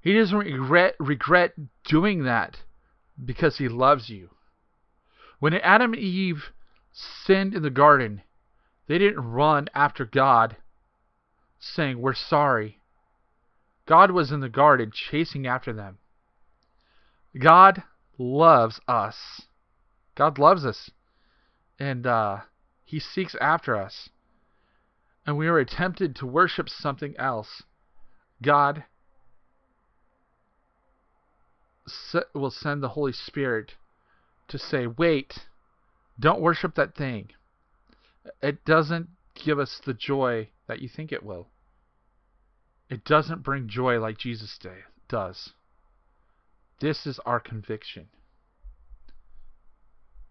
He 0.00 0.14
doesn't 0.14 0.36
regret 0.36 0.96
regret 0.98 1.54
doing 1.84 2.24
that 2.24 2.58
because 3.22 3.58
he 3.58 3.68
loves 3.68 4.10
you. 4.10 4.30
When 5.40 5.54
Adam 5.54 5.94
and 5.94 6.02
Eve 6.02 6.52
sinned 6.92 7.54
in 7.54 7.62
the 7.62 7.70
garden, 7.70 8.22
They 8.86 8.98
didn't 8.98 9.32
run 9.32 9.68
after 9.74 10.04
God 10.04 10.56
saying, 11.58 12.00
We're 12.00 12.14
sorry. 12.14 12.80
God 13.86 14.10
was 14.10 14.32
in 14.32 14.40
the 14.40 14.48
garden 14.48 14.90
chasing 14.92 15.46
after 15.46 15.72
them. 15.72 15.98
God 17.38 17.82
loves 18.18 18.80
us. 18.86 19.42
God 20.14 20.38
loves 20.38 20.64
us. 20.64 20.90
And 21.78 22.06
uh, 22.06 22.38
He 22.84 23.00
seeks 23.00 23.34
after 23.40 23.76
us. 23.76 24.08
And 25.26 25.36
we 25.36 25.48
are 25.48 25.64
tempted 25.64 26.16
to 26.16 26.26
worship 26.26 26.68
something 26.68 27.14
else. 27.18 27.62
God 28.42 28.84
will 32.34 32.50
send 32.50 32.82
the 32.82 32.90
Holy 32.90 33.12
Spirit 33.12 33.74
to 34.48 34.58
say, 34.58 34.86
wait, 34.86 35.46
don't 36.18 36.40
worship 36.40 36.74
that 36.74 36.94
thing. 36.94 37.30
It 38.42 38.64
doesn't 38.64 39.08
give 39.34 39.58
us 39.58 39.80
the 39.84 39.94
joy 39.94 40.48
that 40.66 40.80
you 40.80 40.88
think 40.88 41.12
it 41.12 41.22
will. 41.22 41.48
It 42.88 43.04
doesn't 43.04 43.42
bring 43.42 43.68
joy 43.68 43.98
like 43.98 44.18
Jesus 44.18 44.56
day 44.58 44.80
does. 45.08 45.52
This 46.80 47.06
is 47.06 47.18
our 47.24 47.40
conviction. 47.40 48.08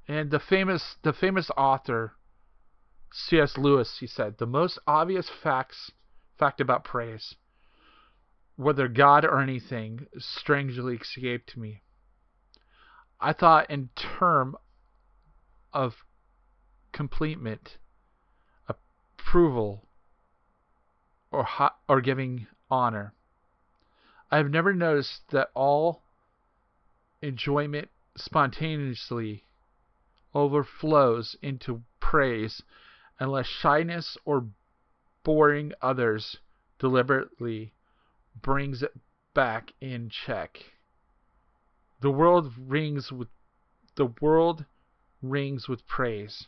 And 0.08 0.32
the 0.32 0.40
famous 0.40 0.96
the 1.04 1.14
famous 1.14 1.50
author 1.56 2.14
C.S. 3.14 3.58
Lewis, 3.58 3.98
he 4.00 4.08
said, 4.08 4.38
the 4.40 4.48
most 4.48 4.80
obvious 4.88 5.30
facts 5.30 5.92
fact 6.38 6.60
about 6.60 6.84
praise, 6.84 7.36
whether 8.56 8.88
God 8.88 9.24
or 9.24 9.40
anything, 9.40 10.08
strangely 10.18 10.96
escaped 10.96 11.56
me. 11.56 11.84
I 13.20 13.34
thought 13.34 13.70
in 13.70 13.90
term 13.96 14.58
of 15.72 15.94
completement, 16.92 17.78
approval, 19.34 19.82
or 21.32 21.48
or 21.90 22.02
giving 22.02 22.46
honor. 22.70 23.16
I 24.30 24.38
have 24.38 24.52
never 24.52 24.76
noticed 24.76 25.22
that 25.32 25.50
all 25.56 26.04
enjoyment 27.20 27.90
spontaneously 28.16 29.44
overflows 30.36 31.36
into 31.42 31.82
praise 32.00 32.62
unless 33.20 33.48
shyness 33.48 34.20
or 34.24 34.46
boring 35.24 35.74
others 35.82 36.38
deliberately 36.78 37.74
brings 38.40 38.84
it 38.84 38.94
back 39.34 39.74
in 39.82 40.12
check. 40.12 40.60
The 42.02 42.12
world 42.12 42.54
rings 42.56 43.12
with 43.12 43.30
the 43.96 44.14
world 44.22 44.66
rings 45.24 45.68
with 45.68 45.88
praise. 45.88 46.46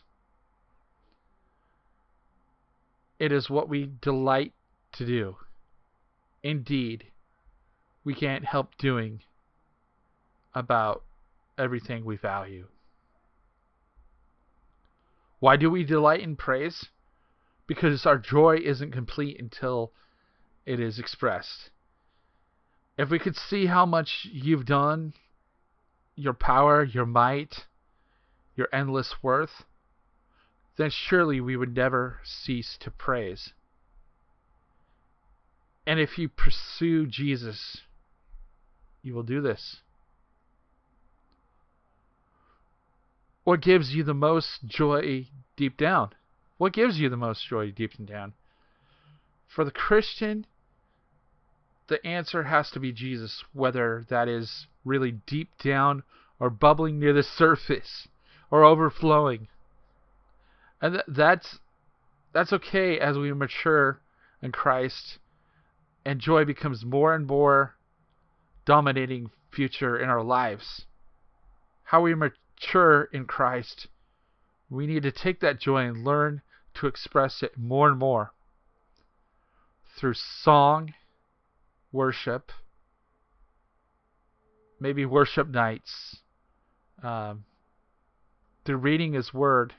It 3.18 3.32
is 3.32 3.48
what 3.48 3.68
we 3.68 3.90
delight 4.00 4.52
to 4.92 5.06
do. 5.06 5.36
Indeed, 6.42 7.04
we 8.04 8.14
can't 8.14 8.44
help 8.44 8.76
doing 8.78 9.22
about 10.54 11.02
everything 11.58 12.04
we 12.04 12.16
value. 12.16 12.66
Why 15.40 15.56
do 15.56 15.70
we 15.70 15.84
delight 15.84 16.20
in 16.20 16.36
praise? 16.36 16.86
Because 17.66 18.06
our 18.06 18.18
joy 18.18 18.58
isn't 18.64 18.92
complete 18.92 19.40
until 19.40 19.92
it 20.64 20.80
is 20.80 20.98
expressed. 20.98 21.70
If 22.98 23.10
we 23.10 23.18
could 23.18 23.36
see 23.36 23.66
how 23.66 23.84
much 23.84 24.26
you've 24.30 24.64
done, 24.64 25.12
your 26.14 26.32
power, 26.32 26.82
your 26.82 27.06
might, 27.06 27.66
your 28.56 28.68
endless 28.72 29.22
worth, 29.22 29.64
then 30.76 30.90
surely 30.90 31.40
we 31.40 31.56
would 31.56 31.74
never 31.74 32.20
cease 32.24 32.76
to 32.80 32.90
praise. 32.90 33.52
And 35.86 36.00
if 36.00 36.18
you 36.18 36.28
pursue 36.28 37.06
Jesus, 37.06 37.82
you 39.02 39.14
will 39.14 39.22
do 39.22 39.40
this. 39.40 39.80
What 43.44 43.62
gives 43.62 43.94
you 43.94 44.02
the 44.02 44.12
most 44.12 44.66
joy 44.66 45.28
deep 45.56 45.76
down? 45.76 46.10
What 46.58 46.72
gives 46.72 46.98
you 46.98 47.08
the 47.08 47.16
most 47.16 47.46
joy 47.46 47.70
deep 47.70 47.92
down? 48.04 48.32
For 49.46 49.64
the 49.64 49.70
Christian, 49.70 50.46
the 51.86 52.04
answer 52.04 52.42
has 52.42 52.70
to 52.72 52.80
be 52.80 52.90
Jesus, 52.90 53.44
whether 53.52 54.04
that 54.08 54.26
is 54.26 54.66
really 54.84 55.12
deep 55.12 55.50
down 55.62 56.02
or 56.40 56.50
bubbling 56.50 56.98
near 56.98 57.12
the 57.12 57.22
surface 57.22 58.08
or 58.50 58.64
overflowing. 58.64 59.46
And 60.80 60.94
th- 60.94 61.04
that's 61.08 61.58
that's 62.32 62.52
okay 62.52 62.98
as 62.98 63.16
we 63.16 63.32
mature 63.32 64.00
in 64.42 64.52
Christ 64.52 65.18
and 66.04 66.20
joy 66.20 66.44
becomes 66.44 66.84
more 66.84 67.14
and 67.14 67.26
more 67.26 67.74
dominating 68.64 69.30
future 69.50 69.98
in 69.98 70.08
our 70.08 70.22
lives. 70.22 70.84
How 71.82 72.02
we 72.02 72.14
mature 72.14 73.04
in 73.12 73.24
Christ, 73.24 73.88
we 74.68 74.86
need 74.86 75.02
to 75.02 75.10
take 75.10 75.40
that 75.40 75.60
joy 75.60 75.84
and 75.84 76.04
learn 76.04 76.42
to 76.74 76.86
express 76.86 77.42
it 77.42 77.56
more 77.56 77.88
and 77.88 77.98
more 77.98 78.32
through 79.96 80.14
song, 80.14 80.92
worship, 81.90 82.52
maybe 84.78 85.06
worship 85.06 85.48
nights, 85.48 86.18
um, 87.02 87.44
through 88.64 88.76
reading 88.76 89.14
His 89.14 89.32
Word 89.32 89.74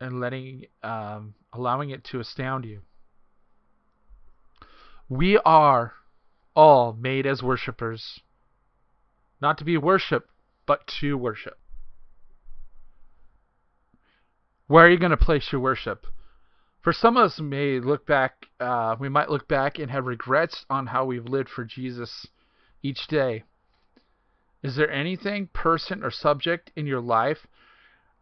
and 0.00 0.20
letting, 0.20 0.66
um, 0.82 1.34
allowing 1.52 1.90
it 1.90 2.04
to 2.04 2.20
astound 2.20 2.64
you. 2.64 2.80
We 5.08 5.38
are 5.38 5.94
all 6.54 6.92
made 6.92 7.26
as 7.26 7.42
worshippers, 7.42 8.20
not 9.40 9.58
to 9.58 9.64
be 9.64 9.76
worshipped, 9.76 10.30
but 10.66 10.86
to 11.00 11.16
worship. 11.16 11.58
Where 14.66 14.86
are 14.86 14.90
you 14.90 14.98
going 14.98 15.10
to 15.10 15.16
place 15.16 15.52
your 15.52 15.60
worship? 15.60 16.06
For 16.82 16.92
some 16.92 17.16
of 17.16 17.24
us, 17.24 17.40
may 17.40 17.78
look 17.78 18.06
back. 18.06 18.46
Uh, 18.58 18.96
we 18.98 19.08
might 19.08 19.30
look 19.30 19.48
back 19.48 19.78
and 19.78 19.90
have 19.90 20.06
regrets 20.06 20.64
on 20.70 20.86
how 20.86 21.04
we've 21.04 21.24
lived 21.24 21.48
for 21.48 21.64
Jesus 21.64 22.26
each 22.82 23.06
day. 23.06 23.44
Is 24.62 24.76
there 24.76 24.90
anything, 24.90 25.48
person, 25.52 26.02
or 26.02 26.10
subject 26.10 26.72
in 26.74 26.86
your 26.86 27.00
life 27.00 27.46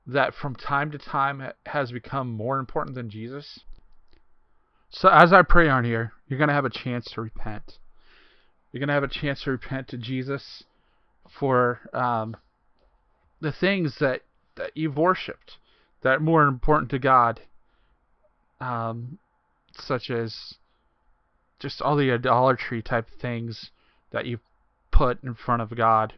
that 0.07 0.35
from 0.35 0.55
time 0.55 0.91
to 0.91 0.99
time 0.99 1.43
has 1.67 1.93
become 1.93 2.31
more 2.31 2.59
important 2.59 2.95
than 2.95 3.11
Jesus? 3.11 3.61
So, 4.91 5.09
as 5.09 5.33
I 5.33 5.43
pray 5.43 5.69
on 5.69 5.85
here, 5.85 6.13
you're 6.29 6.39
going 6.39 6.49
to 6.49 6.55
have 6.55 6.65
a 6.65 6.71
chance 6.71 7.11
to 7.13 7.21
repent. 7.21 7.79
You're 8.71 8.81
going 8.81 8.89
to 8.89 8.95
have 8.95 9.03
a 9.03 9.09
chance 9.09 9.43
to 9.43 9.51
repent 9.51 9.89
to 9.89 9.99
Jesus 9.99 10.65
for 11.39 11.81
um, 11.93 12.37
the 13.41 13.53
things 13.53 13.97
that, 13.99 14.23
that 14.57 14.71
you've 14.75 14.97
worshipped 14.97 15.59
that 16.03 16.17
are 16.17 16.21
more 16.21 16.47
important 16.47 16.91
to 16.91 16.99
God, 16.99 17.41
um, 18.61 19.19
such 19.73 20.11
as 20.11 20.55
just 21.59 21.81
all 21.81 21.97
the 21.97 22.13
idolatry 22.13 22.83
type 22.83 23.09
things 23.21 23.71
that 24.13 24.27
you 24.27 24.39
put 24.93 25.23
in 25.25 25.35
front 25.35 25.63
of 25.63 25.77
God 25.77 26.15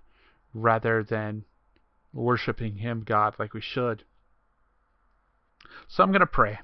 rather 0.53 1.03
than 1.03 1.45
worshiping 2.17 2.77
Him, 2.77 3.05
God, 3.07 3.35
like 3.39 3.55
we 3.55 3.61
should. 3.61 4.05
So 5.89 6.03
I'm 6.03 6.11
going 6.11 6.21
to 6.21 6.27
pray. 6.27 6.59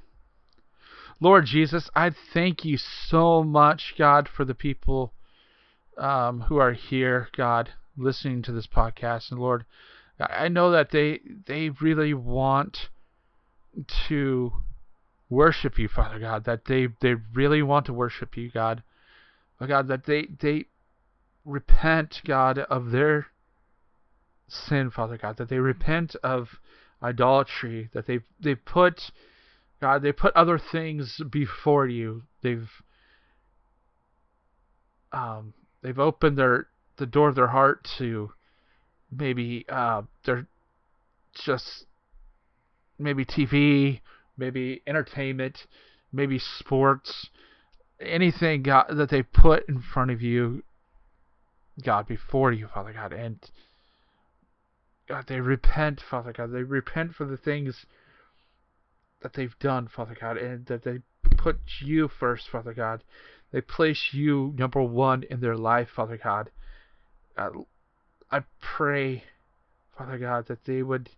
Lord 1.20 1.46
Jesus, 1.46 1.88
I 1.94 2.10
thank 2.10 2.64
you 2.64 2.76
so 2.76 3.44
much, 3.44 3.94
God, 3.96 4.28
for 4.28 4.44
the 4.44 4.54
people 4.54 5.12
um, 5.96 6.42
who 6.42 6.56
are 6.56 6.72
here, 6.72 7.28
God, 7.36 7.70
listening 7.96 8.42
to 8.42 8.52
this 8.52 8.66
podcast. 8.66 9.30
And 9.30 9.38
Lord, 9.38 9.64
I 10.18 10.48
know 10.48 10.70
that 10.70 10.90
they 10.90 11.20
they 11.46 11.68
really 11.68 12.14
want 12.14 12.88
to 14.08 14.52
worship 15.28 15.78
you, 15.78 15.88
Father 15.88 16.18
God. 16.18 16.44
That 16.44 16.64
they 16.64 16.88
they 17.00 17.14
really 17.34 17.62
want 17.62 17.86
to 17.86 17.92
worship 17.92 18.36
you, 18.36 18.50
God. 18.50 18.82
But 19.58 19.68
God, 19.68 19.88
that 19.88 20.04
they 20.04 20.26
they 20.40 20.66
repent, 21.44 22.20
God, 22.24 22.58
of 22.58 22.90
their 22.90 23.26
sin, 24.52 24.90
Father 24.90 25.16
God. 25.16 25.36
That 25.36 25.48
they 25.48 25.58
repent 25.58 26.16
of 26.22 26.48
idolatry. 27.02 27.90
That 27.92 28.06
they 28.06 28.20
they 28.40 28.54
put 28.54 29.10
God, 29.80 30.02
they 30.02 30.12
put 30.12 30.34
other 30.36 30.58
things 30.58 31.20
before 31.30 31.88
you. 31.88 32.22
They've 32.42 32.70
um, 35.12 35.54
they've 35.82 35.98
opened 35.98 36.38
their 36.38 36.68
the 36.96 37.06
door 37.06 37.28
of 37.28 37.34
their 37.34 37.48
heart 37.48 37.88
to 37.98 38.32
maybe 39.10 39.64
uh, 39.68 40.02
they're 40.24 40.46
just 41.34 41.86
maybe 42.98 43.24
TV, 43.24 44.00
maybe 44.36 44.82
entertainment, 44.86 45.66
maybe 46.12 46.38
sports, 46.38 47.28
anything 48.00 48.62
God, 48.62 48.86
that 48.90 49.10
they 49.10 49.22
put 49.22 49.68
in 49.68 49.82
front 49.82 50.10
of 50.10 50.22
you, 50.22 50.62
God, 51.84 52.06
before 52.06 52.52
you, 52.52 52.68
Father 52.72 52.92
God, 52.92 53.12
and 53.12 53.38
God, 55.08 55.26
they 55.26 55.40
repent, 55.40 56.00
Father 56.00 56.32
God, 56.32 56.52
they 56.52 56.62
repent 56.62 57.14
for 57.14 57.24
the 57.24 57.36
things 57.36 57.86
that 59.22 59.34
they've 59.34 59.58
done, 59.58 59.88
Father 59.88 60.16
God, 60.18 60.36
and 60.36 60.66
that 60.66 60.82
they 60.82 61.00
put 61.36 61.58
you 61.80 62.08
first, 62.08 62.48
Father 62.48 62.72
God. 62.72 63.02
They 63.52 63.60
place 63.60 64.10
you 64.12 64.54
number 64.56 64.82
one 64.82 65.24
in 65.24 65.40
their 65.40 65.56
life, 65.56 65.88
Father 65.94 66.18
God. 66.22 66.50
Uh, 67.36 67.50
I 68.30 68.42
pray, 68.60 69.24
Father 69.96 70.18
God, 70.18 70.46
that 70.46 70.64
they 70.64 70.82
would 70.82 71.10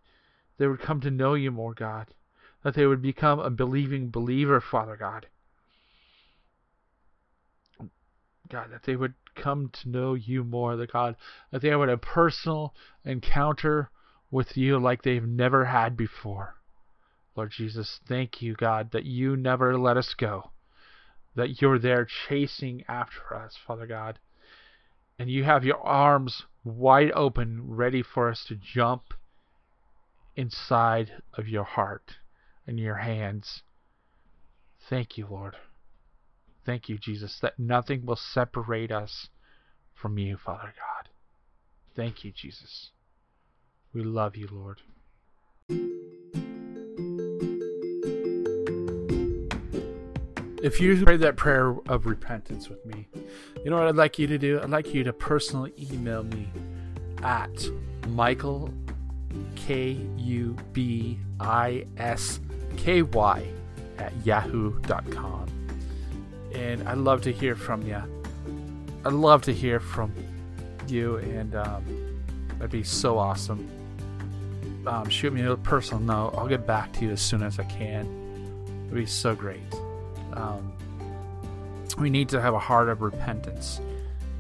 they 0.59 0.67
would 0.67 0.81
come 0.81 1.01
to 1.01 1.11
know 1.11 1.35
you 1.35 1.51
more, 1.51 1.75
God. 1.75 2.15
That 2.63 2.75
they 2.75 2.87
would 2.87 3.03
become 3.03 3.41
a 3.41 3.51
believing 3.51 4.11
believer, 4.11 4.61
Father 4.61 4.97
God. 4.97 5.27
God, 8.49 8.71
that 8.71 8.83
they 8.85 8.97
would 8.97 9.15
come 9.35 9.71
to 9.71 9.89
know 9.89 10.15
you 10.15 10.45
more, 10.45 10.77
the 10.77 10.87
God, 10.87 11.17
that 11.51 11.63
they 11.63 11.75
would 11.75 11.89
have 11.89 11.99
a 11.99 12.01
personal 12.01 12.75
encounter 13.05 13.91
with 14.31 14.57
you 14.57 14.79
like 14.79 15.03
they've 15.03 15.27
never 15.27 15.65
had 15.65 15.97
before. 15.97 16.57
Lord 17.37 17.51
Jesus, 17.51 18.01
thank 18.07 18.43
you, 18.43 18.55
God, 18.55 18.91
that 18.93 19.05
you 19.05 19.37
never 19.37 19.79
let 19.79 19.97
us 19.97 20.15
go, 20.15 20.51
that 21.35 21.61
you're 21.61 21.79
there 21.79 22.07
chasing 22.29 22.85
after 22.87 23.35
us, 23.35 23.57
Father 23.67 23.87
God, 23.87 24.19
and 25.19 25.31
you 25.31 25.45
have 25.45 25.65
your 25.65 25.81
arms 25.81 26.45
wide 26.65 27.13
open, 27.13 27.61
ready 27.67 28.03
for 28.03 28.29
us 28.29 28.45
to 28.49 28.57
jump 28.57 29.15
inside 30.37 31.23
of 31.35 31.49
your 31.49 31.65
heart 31.65 32.17
and 32.67 32.79
your 32.79 32.97
hands. 32.97 33.63
Thank 34.89 35.17
you, 35.17 35.27
Lord. 35.27 35.57
Thank 36.65 36.89
you, 36.89 36.99
Jesus, 36.99 37.39
that 37.41 37.59
nothing 37.59 38.07
will 38.07 38.17
separate 38.17 38.91
us 38.91 39.29
from 39.93 40.19
you, 40.19 40.37
Father 40.37 40.73
God. 40.77 41.11
Thank 41.95 42.25
you, 42.25 42.33
Jesus. 42.33 42.91
We 43.93 44.03
love 44.03 44.37
you, 44.37 44.49
Lord. 44.51 44.81
If 50.65 50.81
you 50.81 51.05
prayed 51.05 51.21
that 51.21 51.37
prayer 51.37 51.77
of 51.89 52.07
repentance 52.07 52.71
with 52.71 52.85
me, 52.87 53.07
you 53.63 53.71
know 53.71 53.77
what 53.77 53.87
I'd 53.87 53.97
like 53.97 54.19
you 54.19 54.27
to 54.27 54.39
do? 54.39 54.61
I'd 54.63 54.71
like 54.71 54.95
you 54.95 55.05
to 55.05 55.13
personally 55.13 55.75
email 55.79 56.23
me 56.23 56.49
at 57.23 57.69
Michael 58.09 58.73
K 59.57 59.99
U 60.17 60.57
B 60.73 61.19
I 61.39 61.85
S 61.99 62.41
K 62.79 63.03
Y 63.03 63.47
at 63.99 64.13
yahoo.com. 64.25 65.54
And 66.55 66.87
I'd 66.89 66.99
love 66.99 67.23
to 67.23 67.33
hear 67.33 67.57
from 67.57 67.83
you. 67.83 68.03
I'd 69.05 69.13
love 69.13 69.43
to 69.43 69.53
hear 69.53 69.81
from 69.81 70.13
you, 70.89 71.17
and 71.17 71.55
um, 71.55 72.23
that'd 72.59 72.71
be 72.71 72.83
so 72.83 73.19
awesome. 73.19 73.69
Um, 74.87 75.09
shoot 75.09 75.33
me 75.33 75.43
a 75.43 75.57
personal 75.57 76.03
note. 76.03 76.35
I'll 76.37 76.49
get 76.49 76.67
back 76.67 76.93
to 76.95 77.05
you 77.05 77.11
as 77.11 77.21
soon 77.21 77.43
as 77.43 77.59
I 77.59 77.65
can. 77.65 78.07
It'd 78.87 78.95
be 78.95 79.07
so 79.07 79.35
great. 79.35 79.61
Um, 80.35 80.73
we 81.99 82.11
need 82.11 82.29
to 82.31 82.41
have 82.41 82.55
a 82.55 82.59
heart 82.59 82.89
of 82.89 83.03
repentance, 83.03 83.81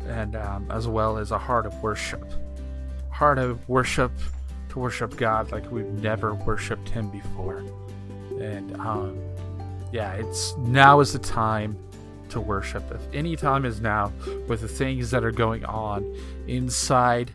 and 0.06 0.36
um, 0.36 0.70
as 0.70 0.86
well 0.88 1.18
as 1.18 1.30
a 1.30 1.38
heart 1.38 1.66
of 1.66 1.74
worship. 1.82 2.24
Heart 3.10 3.38
of 3.38 3.68
worship 3.68 4.12
to 4.70 4.78
worship 4.78 5.16
God 5.16 5.52
like 5.52 5.70
we've 5.70 5.86
never 5.86 6.34
worshipped 6.34 6.88
Him 6.88 7.10
before. 7.10 7.64
And 8.40 8.76
um, 8.80 9.18
yeah, 9.92 10.14
it's 10.14 10.56
now 10.58 11.00
is 11.00 11.12
the 11.12 11.18
time 11.20 11.78
to 12.30 12.40
worship. 12.40 12.84
If 12.90 13.00
any 13.12 13.36
time 13.36 13.64
is 13.64 13.80
now 13.80 14.12
with 14.48 14.60
the 14.60 14.68
things 14.68 15.10
that 15.10 15.24
are 15.24 15.32
going 15.32 15.64
on 15.64 16.16
inside 16.46 17.32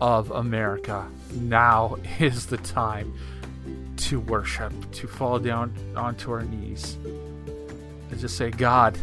of 0.00 0.30
America, 0.30 1.08
now 1.34 1.96
is 2.18 2.46
the 2.46 2.58
time 2.58 3.14
to 3.96 4.20
worship, 4.20 4.72
to 4.92 5.06
fall 5.06 5.38
down 5.38 5.74
onto 5.96 6.30
our 6.30 6.42
knees 6.42 6.96
and 8.10 8.18
just 8.18 8.36
say, 8.36 8.50
God, 8.50 8.98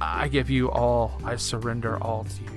I 0.00 0.28
give 0.28 0.50
you 0.50 0.70
all, 0.70 1.20
I 1.24 1.36
surrender 1.36 2.02
all 2.02 2.24
to 2.24 2.42
you. 2.42 2.50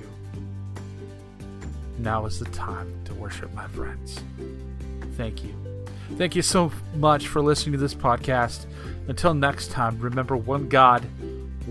Now 1.98 2.26
is 2.26 2.38
the 2.38 2.46
time 2.46 2.92
to 3.04 3.14
worship, 3.14 3.52
my 3.54 3.66
friends. 3.68 4.20
Thank 5.16 5.44
you. 5.44 5.54
Thank 6.16 6.34
you 6.34 6.42
so 6.42 6.72
much 6.96 7.28
for 7.28 7.40
listening 7.40 7.72
to 7.72 7.78
this 7.78 7.94
podcast. 7.94 8.66
Until 9.08 9.34
next 9.34 9.70
time, 9.70 9.98
remember 9.98 10.36
one 10.36 10.68
God, 10.68 11.04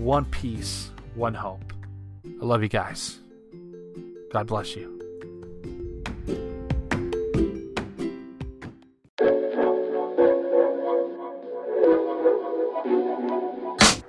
one 0.04 0.24
peace, 0.26 0.90
one 1.14 1.34
hope. 1.34 1.72
I 2.24 2.44
love 2.44 2.62
you 2.62 2.68
guys. 2.68 3.18
God 4.32 4.46
bless 4.46 4.74
you. 4.74 4.96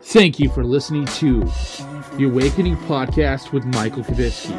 Thank 0.04 0.40
you 0.40 0.50
for 0.50 0.64
listening 0.64 1.06
to 1.06 1.40
the 2.18 2.26
Awakening 2.26 2.76
Podcast 2.78 3.52
with 3.52 3.66
Michael 3.66 4.04
Kubisky. 4.04 4.58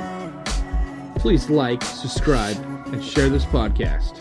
Please 1.17 1.51
like, 1.51 1.83
subscribe, 1.83 2.57
and 2.87 3.05
share 3.05 3.29
this 3.29 3.45
podcast 3.45 4.19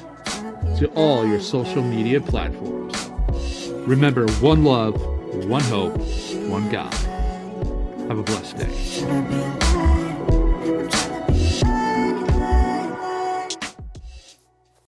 to 0.77 0.87
all 0.91 1.25
your 1.25 1.39
social 1.39 1.81
media 1.81 2.21
platforms. 2.21 3.09
Remember 3.87 4.29
one 4.33 4.63
love, 4.63 5.01
one 5.45 5.63
hope, 5.63 5.99
one 6.49 6.69
God. 6.69 6.93
Have 8.07 8.17
a 8.17 8.23
blessed 8.23 8.57
day. 8.57 10.00